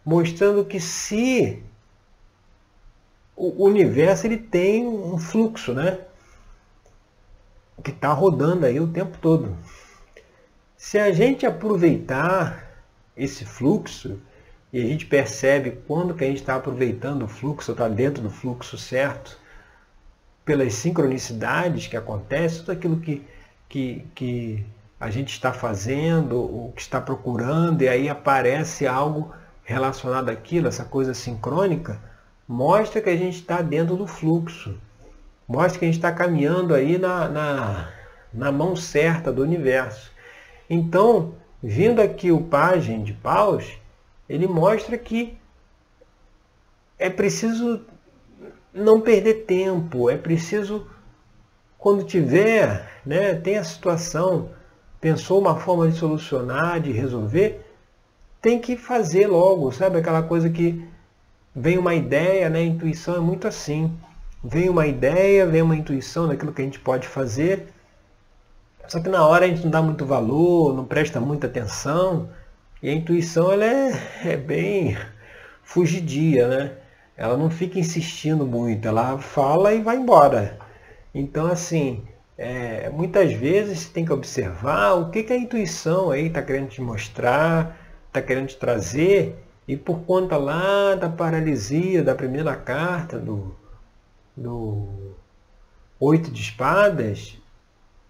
mostrando 0.04 0.66
que 0.66 0.80
se 0.80 1.62
o 3.36 3.66
universo 3.66 4.26
ele 4.28 4.38
tem 4.38 4.88
um 4.88 5.18
fluxo, 5.18 5.74
né? 5.74 6.00
Que 7.84 7.92
está 7.92 8.14
rodando 8.14 8.66
aí 8.66 8.80
o 8.80 8.88
tempo 8.88 9.18
todo. 9.20 9.56
Se 10.78 10.98
a 10.98 11.12
gente 11.12 11.46
aproveitar 11.46 12.66
esse 13.16 13.46
fluxo, 13.46 14.20
e 14.72 14.82
a 14.82 14.86
gente 14.86 15.06
percebe 15.06 15.72
quando 15.88 16.14
que 16.14 16.24
a 16.24 16.28
gente 16.28 16.42
está 16.42 16.56
aproveitando 16.56 17.24
o 17.24 17.28
fluxo, 17.28 17.72
está 17.72 17.88
dentro 17.88 18.22
do 18.22 18.30
fluxo 18.30 18.78
certo, 18.78 19.38
pelas 20.44 20.74
sincronicidades 20.74 21.88
que 21.88 21.98
acontecem, 21.98 22.60
tudo 22.60 22.72
aquilo 22.72 23.00
que, 23.00 23.26
que, 23.68 24.06
que 24.14 24.66
a 25.00 25.10
gente 25.10 25.32
está 25.32 25.52
fazendo, 25.52 26.40
o 26.40 26.74
que 26.76 26.82
está 26.82 27.02
procurando, 27.02 27.82
e 27.82 27.90
aí 27.90 28.08
aparece 28.08 28.86
algo 28.86 29.34
relacionado 29.64 30.30
àquilo, 30.30 30.68
essa 30.68 30.86
coisa 30.86 31.14
sincrônica, 31.14 32.00
mostra 32.48 33.02
que 33.02 33.10
a 33.10 33.16
gente 33.16 33.36
está 33.36 33.62
dentro 33.62 33.96
do 33.96 34.08
fluxo. 34.08 34.80
Mostra 35.48 35.80
que 35.80 35.86
a 35.86 35.88
gente 35.88 35.98
está 35.98 36.12
caminhando 36.12 36.74
aí 36.74 36.98
na, 36.98 37.28
na, 37.28 37.94
na 38.34 38.52
mão 38.52 38.76
certa 38.76 39.32
do 39.32 39.44
universo. 39.44 40.12
Então, 40.70 41.36
vindo 41.62 42.02
aqui 42.02 42.32
o 42.32 42.42
pajem 42.42 43.04
de 43.04 43.14
paus, 43.14 43.78
ele 44.28 44.48
mostra 44.48 44.98
que 44.98 45.38
é 46.98 47.10
preciso 47.10 47.86
não 48.74 49.00
perder 49.00 49.46
tempo, 49.46 50.10
é 50.10 50.18
preciso, 50.18 50.88
quando 51.78 52.04
tiver, 52.04 52.90
né, 53.06 53.36
tem 53.36 53.58
a 53.58 53.64
situação, 53.64 54.50
pensou 55.00 55.40
uma 55.40 55.58
forma 55.58 55.88
de 55.88 55.98
solucionar, 55.98 56.82
de 56.82 56.92
resolver, 56.92 57.62
tem 58.42 58.60
que 58.60 58.76
fazer 58.76 59.28
logo, 59.28 59.72
sabe? 59.72 59.98
Aquela 59.98 60.24
coisa 60.24 60.50
que 60.50 60.86
vem 61.56 61.78
uma 61.78 61.96
ideia, 61.96 62.50
né? 62.50 62.64
Intuição 62.64 63.16
é 63.16 63.20
muito 63.20 63.48
assim. 63.48 63.96
Vem 64.44 64.70
uma 64.70 64.86
ideia, 64.86 65.46
vem 65.48 65.62
uma 65.62 65.76
intuição 65.76 66.28
daquilo 66.28 66.54
que 66.54 66.62
a 66.62 66.66
gente 66.66 66.80
pode 66.80 67.08
fazer, 67.08 67.68
só 68.88 69.00
que 69.00 69.10
na 69.10 69.26
hora 69.26 69.46
a 69.46 69.48
gente 69.48 69.64
não 69.64 69.72
dá 69.72 69.82
muito 69.82 70.06
valor, 70.06 70.76
não 70.76 70.86
presta 70.86 71.20
muita 71.20 71.48
atenção, 71.48 72.30
e 72.82 72.90
a 72.90 72.94
intuição 72.94 73.52
ela 73.52 73.66
é, 73.66 73.92
é 74.24 74.38
bem 74.38 74.96
fugidia, 75.64 76.48
né? 76.48 76.72
Ela 77.18 77.38
não 77.38 77.50
fica 77.50 77.80
insistindo 77.80 78.46
muito, 78.46 78.88
ela 78.88 79.18
fala 79.18 79.74
e 79.74 79.82
vai 79.82 79.96
embora. 79.98 80.60
Então, 81.14 81.48
assim, 81.48 82.04
é, 82.38 82.90
muitas 82.90 83.34
vezes 83.34 83.80
você 83.80 83.90
tem 83.94 84.06
que 84.06 84.14
observar 84.14 84.94
o 84.94 85.10
que, 85.10 85.24
que 85.24 85.34
a 85.34 85.38
intuição 85.38 86.12
aí 86.12 86.28
está 86.28 86.42
querendo 86.42 86.70
te 86.70 86.82
mostrar, 86.82 87.78
está 88.08 88.22
querendo 88.22 88.48
te 88.48 88.58
trazer, 88.58 89.36
e 89.68 89.76
por 89.76 90.00
conta 90.02 90.38
lá 90.38 90.96
da 90.96 91.10
paralisia 91.10 92.04
da 92.04 92.14
primeira 92.14 92.56
carta 92.56 93.18
do, 93.18 93.56
do 94.36 94.88
Oito 96.00 96.30
de 96.30 96.42
Espadas, 96.42 97.38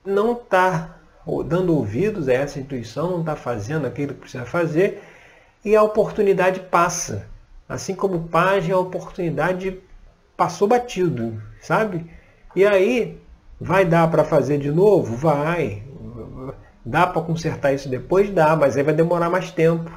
não 0.04 0.34
está 0.34 0.98
dando 1.46 1.76
ouvidos 1.76 2.28
a 2.28 2.34
essa 2.34 2.60
intuição, 2.60 3.12
não 3.12 3.20
está 3.22 3.36
fazendo 3.36 3.88
aquilo 3.88 4.14
que 4.14 4.22
precisa 4.22 4.46
fazer, 4.46 5.02
e 5.64 5.76
a 5.76 5.82
oportunidade 5.82 6.60
passa. 6.60 7.28
Assim 7.68 7.96
como 7.96 8.28
pajem, 8.28 8.72
a 8.72 8.78
oportunidade 8.78 9.80
passou 10.38 10.68
batido, 10.68 11.42
sabe? 11.62 12.06
E 12.56 12.64
aí, 12.66 13.20
vai 13.60 13.86
dar 13.86 14.10
para 14.12 14.24
fazer 14.24 14.60
de 14.60 14.72
novo? 14.72 15.16
Vai. 15.16 15.84
Dá 16.86 17.08
para 17.08 17.22
consertar 17.24 17.74
isso 17.74 17.90
depois? 17.90 18.30
Dá, 18.30 18.56
mas 18.56 18.78
aí 18.78 18.84
vai 18.84 18.94
demorar 18.94 19.30
mais 19.30 19.50
tempo. 19.50 19.92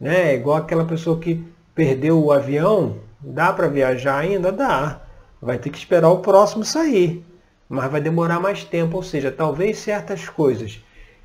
Né? 0.00 0.32
É 0.32 0.34
igual 0.34 0.56
aquela 0.56 0.84
pessoa 0.84 1.18
que 1.18 1.44
perdeu 1.74 2.22
o 2.22 2.32
avião, 2.32 2.98
dá 3.20 3.52
para 3.52 3.68
viajar 3.68 4.18
ainda? 4.18 4.52
Dá. 4.52 5.00
Vai 5.40 5.58
ter 5.58 5.70
que 5.70 5.78
esperar 5.78 6.10
o 6.10 6.18
próximo 6.18 6.64
sair 6.64 7.24
mas 7.68 7.90
vai 7.90 8.00
demorar 8.00 8.40
mais 8.40 8.64
tempo. 8.64 8.96
Ou 8.96 9.02
seja, 9.02 9.30
talvez 9.30 9.78
certas 9.78 10.28
coisas 10.28 10.82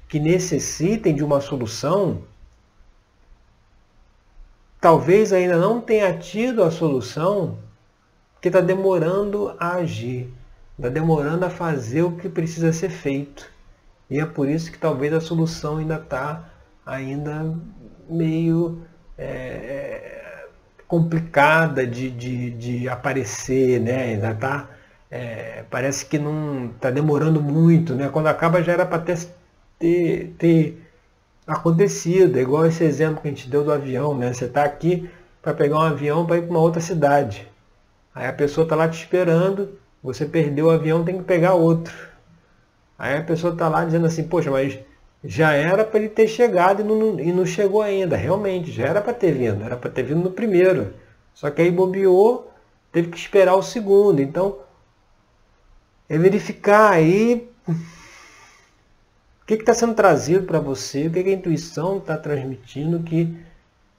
que 0.07 0.19
necessitem 0.19 1.15
de 1.15 1.23
uma 1.23 1.39
solução, 1.39 2.23
talvez 4.79 5.31
ainda 5.31 5.57
não 5.57 5.79
tenha 5.79 6.17
tido 6.17 6.63
a 6.63 6.71
solução, 6.71 7.57
porque 8.34 8.49
está 8.49 8.60
demorando 8.60 9.55
a 9.60 9.75
agir, 9.75 10.34
está 10.77 10.89
demorando 10.89 11.45
a 11.45 11.49
fazer 11.49 12.01
o 12.01 12.17
que 12.17 12.27
precisa 12.27 12.73
ser 12.73 12.89
feito. 12.89 13.49
E 14.10 14.19
é 14.19 14.25
por 14.25 14.49
isso 14.49 14.71
que 14.71 14.77
talvez 14.77 15.13
a 15.13 15.21
solução 15.21 15.77
ainda 15.77 15.95
está 15.95 16.49
ainda 16.86 17.55
meio 18.12 18.82
é, 19.17 19.26
é, 19.26 20.45
complicada 20.88 21.86
de, 21.88 22.10
de, 22.10 22.52
de 22.52 22.89
aparecer, 22.89 23.80
né? 23.80 24.04
ainda 24.13 24.32
está 24.32 24.69
é, 25.12 25.65
parece 25.69 26.06
que 26.06 26.17
não 26.17 26.67
está 26.67 26.89
demorando 26.89 27.41
muito, 27.41 27.93
né? 27.93 28.10
Quando 28.10 28.28
acaba 28.28 28.63
já 28.63 28.71
era 28.71 28.86
para 28.86 29.00
ter, 29.00 29.17
ter, 29.78 30.34
ter, 30.38 30.82
acontecido, 31.45 32.38
é 32.38 32.41
igual 32.41 32.65
esse 32.65 32.84
exemplo 32.84 33.21
que 33.21 33.28
a 33.28 33.32
gente 33.32 33.50
deu 33.50 33.63
do 33.63 33.74
avião, 33.74 34.17
né? 34.17 34.34
Você 34.34 34.45
está 34.45 34.63
aqui 34.63 35.10
para 35.41 35.54
pegar 35.54 35.78
um 35.80 35.82
avião 35.82 36.26
para 36.26 36.38
ir 36.38 36.43
para 36.43 36.52
uma 36.52 36.60
outra 36.60 36.82
cidade. 36.82 37.47
Aí 38.15 38.28
a 38.28 38.34
pessoa 38.34 38.63
está 38.63 38.76
lá 38.76 38.88
te 38.88 39.00
esperando, 39.00 39.78
você 40.02 40.26
perdeu 40.26 40.67
o 40.67 40.71
avião, 40.71 41.04
tem 41.04 41.17
que 41.17 41.24
pegar 41.24 41.54
outro. 41.56 41.93
Aí 42.97 43.17
a 43.17 43.24
pessoa 43.24 43.54
está 43.54 43.67
lá 43.67 43.84
dizendo 43.84 44.06
assim, 44.06 44.24
poxa, 44.24 44.52
mas 44.52 44.80
já 45.23 45.53
era 45.53 45.84
para 45.84 45.99
ele 45.99 46.10
ter 46.10 46.27
chegado 46.27 46.81
e 46.81 46.84
não, 46.84 47.19
e 47.19 47.31
não 47.31 47.45
chegou 47.45 47.81
ainda. 47.81 48.15
Realmente, 48.15 48.71
já 48.71 48.88
era 48.88 49.01
para 49.01 49.13
ter 49.13 49.31
vindo, 49.31 49.63
era 49.63 49.77
para 49.77 49.91
ter 49.91 50.03
vindo 50.03 50.21
no 50.21 50.31
primeiro. 50.31 50.93
Só 51.34 51.49
que 51.49 51.62
aí 51.62 51.71
bobeou, 51.71 52.51
teve 52.91 53.10
que 53.10 53.17
esperar 53.17 53.55
o 53.55 53.62
segundo. 53.62 54.21
Então, 54.21 54.60
é 56.10 56.17
verificar 56.17 56.91
aí 56.91 57.49
o 57.67 59.45
que 59.45 59.53
está 59.53 59.73
sendo 59.73 59.93
trazido 59.93 60.45
para 60.45 60.60
você, 60.60 61.07
o 61.07 61.12
que, 61.12 61.23
que 61.23 61.29
a 61.29 61.34
intuição 61.34 61.97
está 61.97 62.17
transmitindo 62.17 63.03
que 63.03 63.38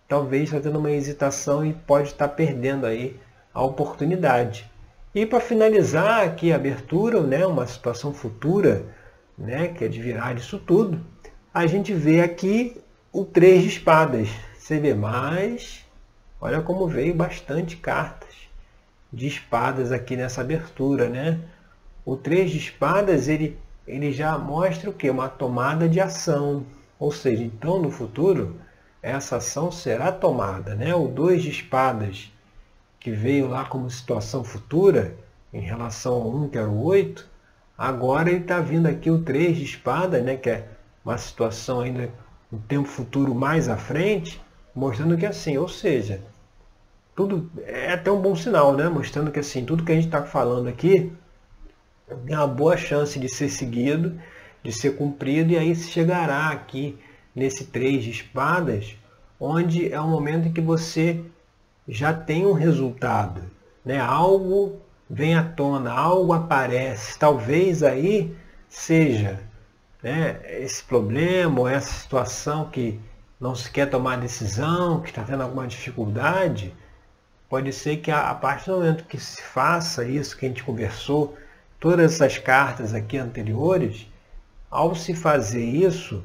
talvez 0.09 0.45
está 0.45 0.61
tendo 0.61 0.79
uma 0.79 0.91
hesitação 0.91 1.65
e 1.65 1.73
pode 1.73 2.09
estar 2.09 2.29
tá 2.29 2.35
perdendo 2.35 2.85
aí 2.85 3.19
a 3.55 3.63
oportunidade. 3.63 4.71
E 5.15 5.27
para 5.27 5.41
finalizar 5.41 6.25
aqui 6.25 6.53
a 6.53 6.57
abertura, 6.57 7.21
né, 7.21 7.47
uma 7.47 7.67
situação 7.67 8.13
futura, 8.13 8.85
né, 9.37 9.69
que 9.69 9.85
é 9.85 9.89
de 9.89 10.01
virar 10.01 10.37
isso 10.37 10.59
tudo, 10.59 11.01
a 11.53 11.67
gente 11.67 11.93
vê 11.93 12.21
aqui 12.21 12.81
o 13.13 13.25
três 13.25 13.63
de 13.63 13.69
espadas. 13.69 14.29
Você 14.59 14.79
vê 14.79 14.95
mais, 14.95 15.85
olha 16.41 16.63
como 16.63 16.87
veio 16.89 17.15
bastante 17.15 17.77
cartas 17.77 18.33
de 19.13 19.27
espadas 19.27 19.93
aqui 19.93 20.17
nessa 20.17 20.41
abertura, 20.41 21.09
né? 21.09 21.41
O 22.05 22.17
três 22.17 22.51
de 22.51 22.59
espadas, 22.59 23.29
ele, 23.29 23.59
ele 23.87 24.13
já 24.13 24.37
mostra 24.39 24.89
o 24.89 24.93
que? 24.93 25.11
Uma 25.11 25.29
tomada 25.29 25.89
de 25.89 26.01
ação. 26.01 26.65
Ou 26.99 27.13
seja, 27.13 27.45
então 27.45 27.81
no 27.81 27.91
futuro, 27.91 28.57
essa 29.03 29.37
ação 29.37 29.71
será 29.71 30.11
tomada. 30.11 30.75
Né? 30.75 30.95
O 30.95 31.07
dois 31.07 31.43
de 31.43 31.51
espadas, 31.51 32.33
que 32.99 33.11
veio 33.11 33.49
lá 33.49 33.65
como 33.65 33.91
situação 33.91 34.43
futura, 34.43 35.15
em 35.53 35.61
relação 35.61 36.15
ao 36.15 36.35
1, 36.35 36.49
que 36.49 36.59
era 36.59 36.69
o 36.69 36.83
8, 36.83 37.29
agora 37.83 38.31
ele 38.31 38.43
está 38.43 38.61
vindo 38.61 38.87
aqui 38.87 39.11
o 39.11 39.23
3 39.23 39.57
de 39.57 39.65
espada, 39.65 40.21
né, 40.21 40.37
que 40.37 40.49
é 40.49 40.69
uma 41.05 41.19
situação 41.19 41.81
ainda 41.81 42.09
um 42.53 42.59
tempo 42.59 42.87
futuro 42.87 43.35
mais 43.35 43.69
à 43.69 43.77
frente, 43.77 44.41
mostrando 44.73 45.17
que 45.17 45.27
assim, 45.27 45.59
ou 45.59 45.69
seja, 45.69 46.21
tudo 47.17 47.51
é 47.65 47.93
até 47.93 48.09
um 48.09 48.21
bom 48.21 48.37
sinal, 48.37 48.77
né? 48.77 48.89
Mostrando 48.89 49.33
que 49.33 49.41
assim, 49.41 49.65
tudo 49.65 49.85
que 49.85 49.91
a 49.91 49.95
gente 49.97 50.05
está 50.05 50.23
falando 50.23 50.69
aqui 50.69 51.13
tem 52.25 52.37
uma 52.37 52.47
boa 52.47 52.77
chance 52.77 53.19
de 53.19 53.29
ser 53.29 53.49
seguido, 53.49 54.17
de 54.63 54.71
ser 54.71 54.97
cumprido, 54.97 55.53
e 55.53 55.59
aí 55.59 55.75
se 55.75 55.91
chegará 55.91 56.51
aqui 56.51 56.97
nesse 57.35 57.65
três 57.65 58.05
de 58.05 58.11
espadas, 58.11 58.97
onde 59.41 59.93
é 59.93 60.01
o 60.01 60.07
momento 60.07 60.49
em 60.49 60.53
que 60.53 60.61
você 60.61 61.21
já 61.89 62.13
tem 62.13 62.47
um 62.47 62.53
resultado, 62.53 63.43
né? 63.85 63.99
algo 63.99 64.81
vem 65.13 65.37
à 65.37 65.45
tona, 65.45 65.93
algo 65.93 66.33
aparece, 66.33 67.19
talvez 67.19 67.83
aí 67.83 68.35
seja 68.67 69.39
né, 70.03 70.41
esse 70.59 70.83
problema 70.83 71.61
ou 71.61 71.69
essa 71.69 71.93
situação 71.93 72.71
que 72.71 72.99
não 73.39 73.55
se 73.55 73.71
quer 73.71 73.91
tomar 73.91 74.17
decisão, 74.17 75.03
que 75.03 75.11
está 75.11 75.23
tendo 75.23 75.43
alguma 75.43 75.67
dificuldade, 75.67 76.75
pode 77.47 77.71
ser 77.75 77.99
que 77.99 78.11
a, 78.11 78.31
a 78.31 78.35
partir 78.35 78.71
do 78.71 78.79
momento 78.79 79.05
que 79.05 79.19
se 79.19 79.43
faça 79.43 80.03
isso 80.03 80.35
que 80.35 80.47
a 80.47 80.49
gente 80.49 80.65
conversou, 80.65 81.37
todas 81.79 82.15
essas 82.15 82.39
cartas 82.39 82.95
aqui 82.95 83.19
anteriores, 83.19 84.07
ao 84.71 84.95
se 84.95 85.15
fazer 85.15 85.63
isso, 85.63 86.25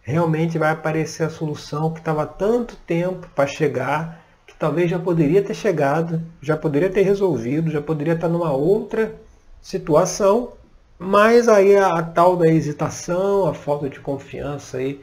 realmente 0.00 0.56
vai 0.56 0.70
aparecer 0.70 1.24
a 1.24 1.30
solução 1.30 1.92
que 1.92 1.98
estava 1.98 2.26
tanto 2.26 2.74
tempo 2.76 3.28
para 3.34 3.46
chegar, 3.46 4.24
talvez 4.58 4.90
já 4.90 4.98
poderia 4.98 5.42
ter 5.42 5.54
chegado, 5.54 6.20
já 6.42 6.56
poderia 6.56 6.90
ter 6.90 7.02
resolvido, 7.02 7.70
já 7.70 7.80
poderia 7.80 8.14
estar 8.14 8.28
numa 8.28 8.52
outra 8.52 9.14
situação, 9.62 10.52
mas 10.98 11.48
aí 11.48 11.76
a, 11.76 11.98
a 11.98 12.02
tal 12.02 12.36
da 12.36 12.48
hesitação, 12.48 13.46
a 13.46 13.54
falta 13.54 13.88
de 13.88 14.00
confiança 14.00 14.78
aí 14.78 15.00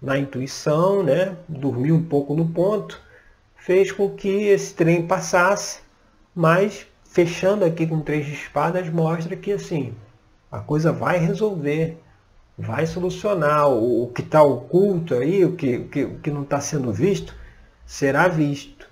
na 0.00 0.18
intuição, 0.18 1.02
né, 1.02 1.36
dormir 1.48 1.92
um 1.92 2.02
pouco 2.02 2.34
no 2.34 2.48
ponto, 2.48 3.00
fez 3.56 3.92
com 3.92 4.10
que 4.10 4.48
esse 4.48 4.74
trem 4.74 5.06
passasse, 5.06 5.80
mas 6.34 6.86
fechando 7.04 7.64
aqui 7.64 7.86
com 7.86 8.00
três 8.00 8.26
de 8.26 8.32
espadas, 8.32 8.88
mostra 8.88 9.36
que 9.36 9.52
assim, 9.52 9.94
a 10.50 10.60
coisa 10.60 10.92
vai 10.92 11.18
resolver, 11.18 11.98
vai 12.58 12.86
solucionar. 12.86 13.68
O, 13.68 14.04
o 14.04 14.08
que 14.08 14.22
está 14.22 14.42
oculto 14.42 15.14
aí, 15.14 15.44
o 15.44 15.56
que, 15.56 15.76
o 15.76 15.88
que, 15.88 16.04
o 16.04 16.18
que 16.18 16.30
não 16.30 16.42
está 16.42 16.60
sendo 16.60 16.92
visto, 16.92 17.34
será 17.86 18.28
visto. 18.28 18.88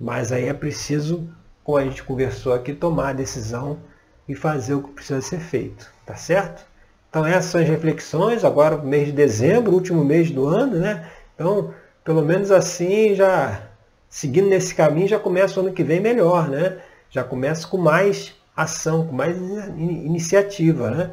Mas 0.00 0.32
aí 0.32 0.48
é 0.48 0.54
preciso, 0.54 1.28
como 1.62 1.76
a 1.76 1.84
gente 1.84 2.02
conversou 2.02 2.54
aqui, 2.54 2.72
tomar 2.72 3.10
a 3.10 3.12
decisão 3.12 3.78
e 4.26 4.34
fazer 4.34 4.74
o 4.74 4.82
que 4.82 4.92
precisa 4.92 5.20
ser 5.20 5.40
feito, 5.40 5.90
tá 6.06 6.14
certo? 6.14 6.64
Então 7.10 7.26
essas 7.26 7.46
são 7.46 7.60
as 7.60 7.68
reflexões, 7.68 8.44
agora 8.44 8.78
mês 8.78 9.06
de 9.06 9.12
dezembro, 9.12 9.72
último 9.72 10.04
mês 10.04 10.30
do 10.30 10.46
ano, 10.46 10.76
né? 10.76 11.10
Então, 11.34 11.74
pelo 12.02 12.22
menos 12.22 12.50
assim, 12.50 13.14
já 13.14 13.62
seguindo 14.08 14.48
nesse 14.48 14.74
caminho, 14.74 15.08
já 15.08 15.18
começa 15.18 15.60
o 15.60 15.64
ano 15.64 15.72
que 15.72 15.84
vem 15.84 16.00
melhor, 16.00 16.48
né? 16.48 16.78
Já 17.10 17.22
começa 17.22 17.66
com 17.66 17.76
mais 17.76 18.34
ação, 18.56 19.06
com 19.06 19.12
mais 19.12 19.36
iniciativa, 19.76 20.90
né? 20.90 21.10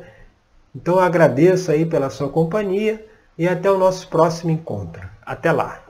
Então 0.76 0.96
eu 0.96 1.02
agradeço 1.02 1.72
aí 1.72 1.86
pela 1.86 2.10
sua 2.10 2.30
companhia 2.30 3.06
e 3.38 3.48
até 3.48 3.70
o 3.70 3.78
nosso 3.78 4.08
próximo 4.08 4.52
encontro. 4.52 5.10
Até 5.26 5.52
lá! 5.52 5.87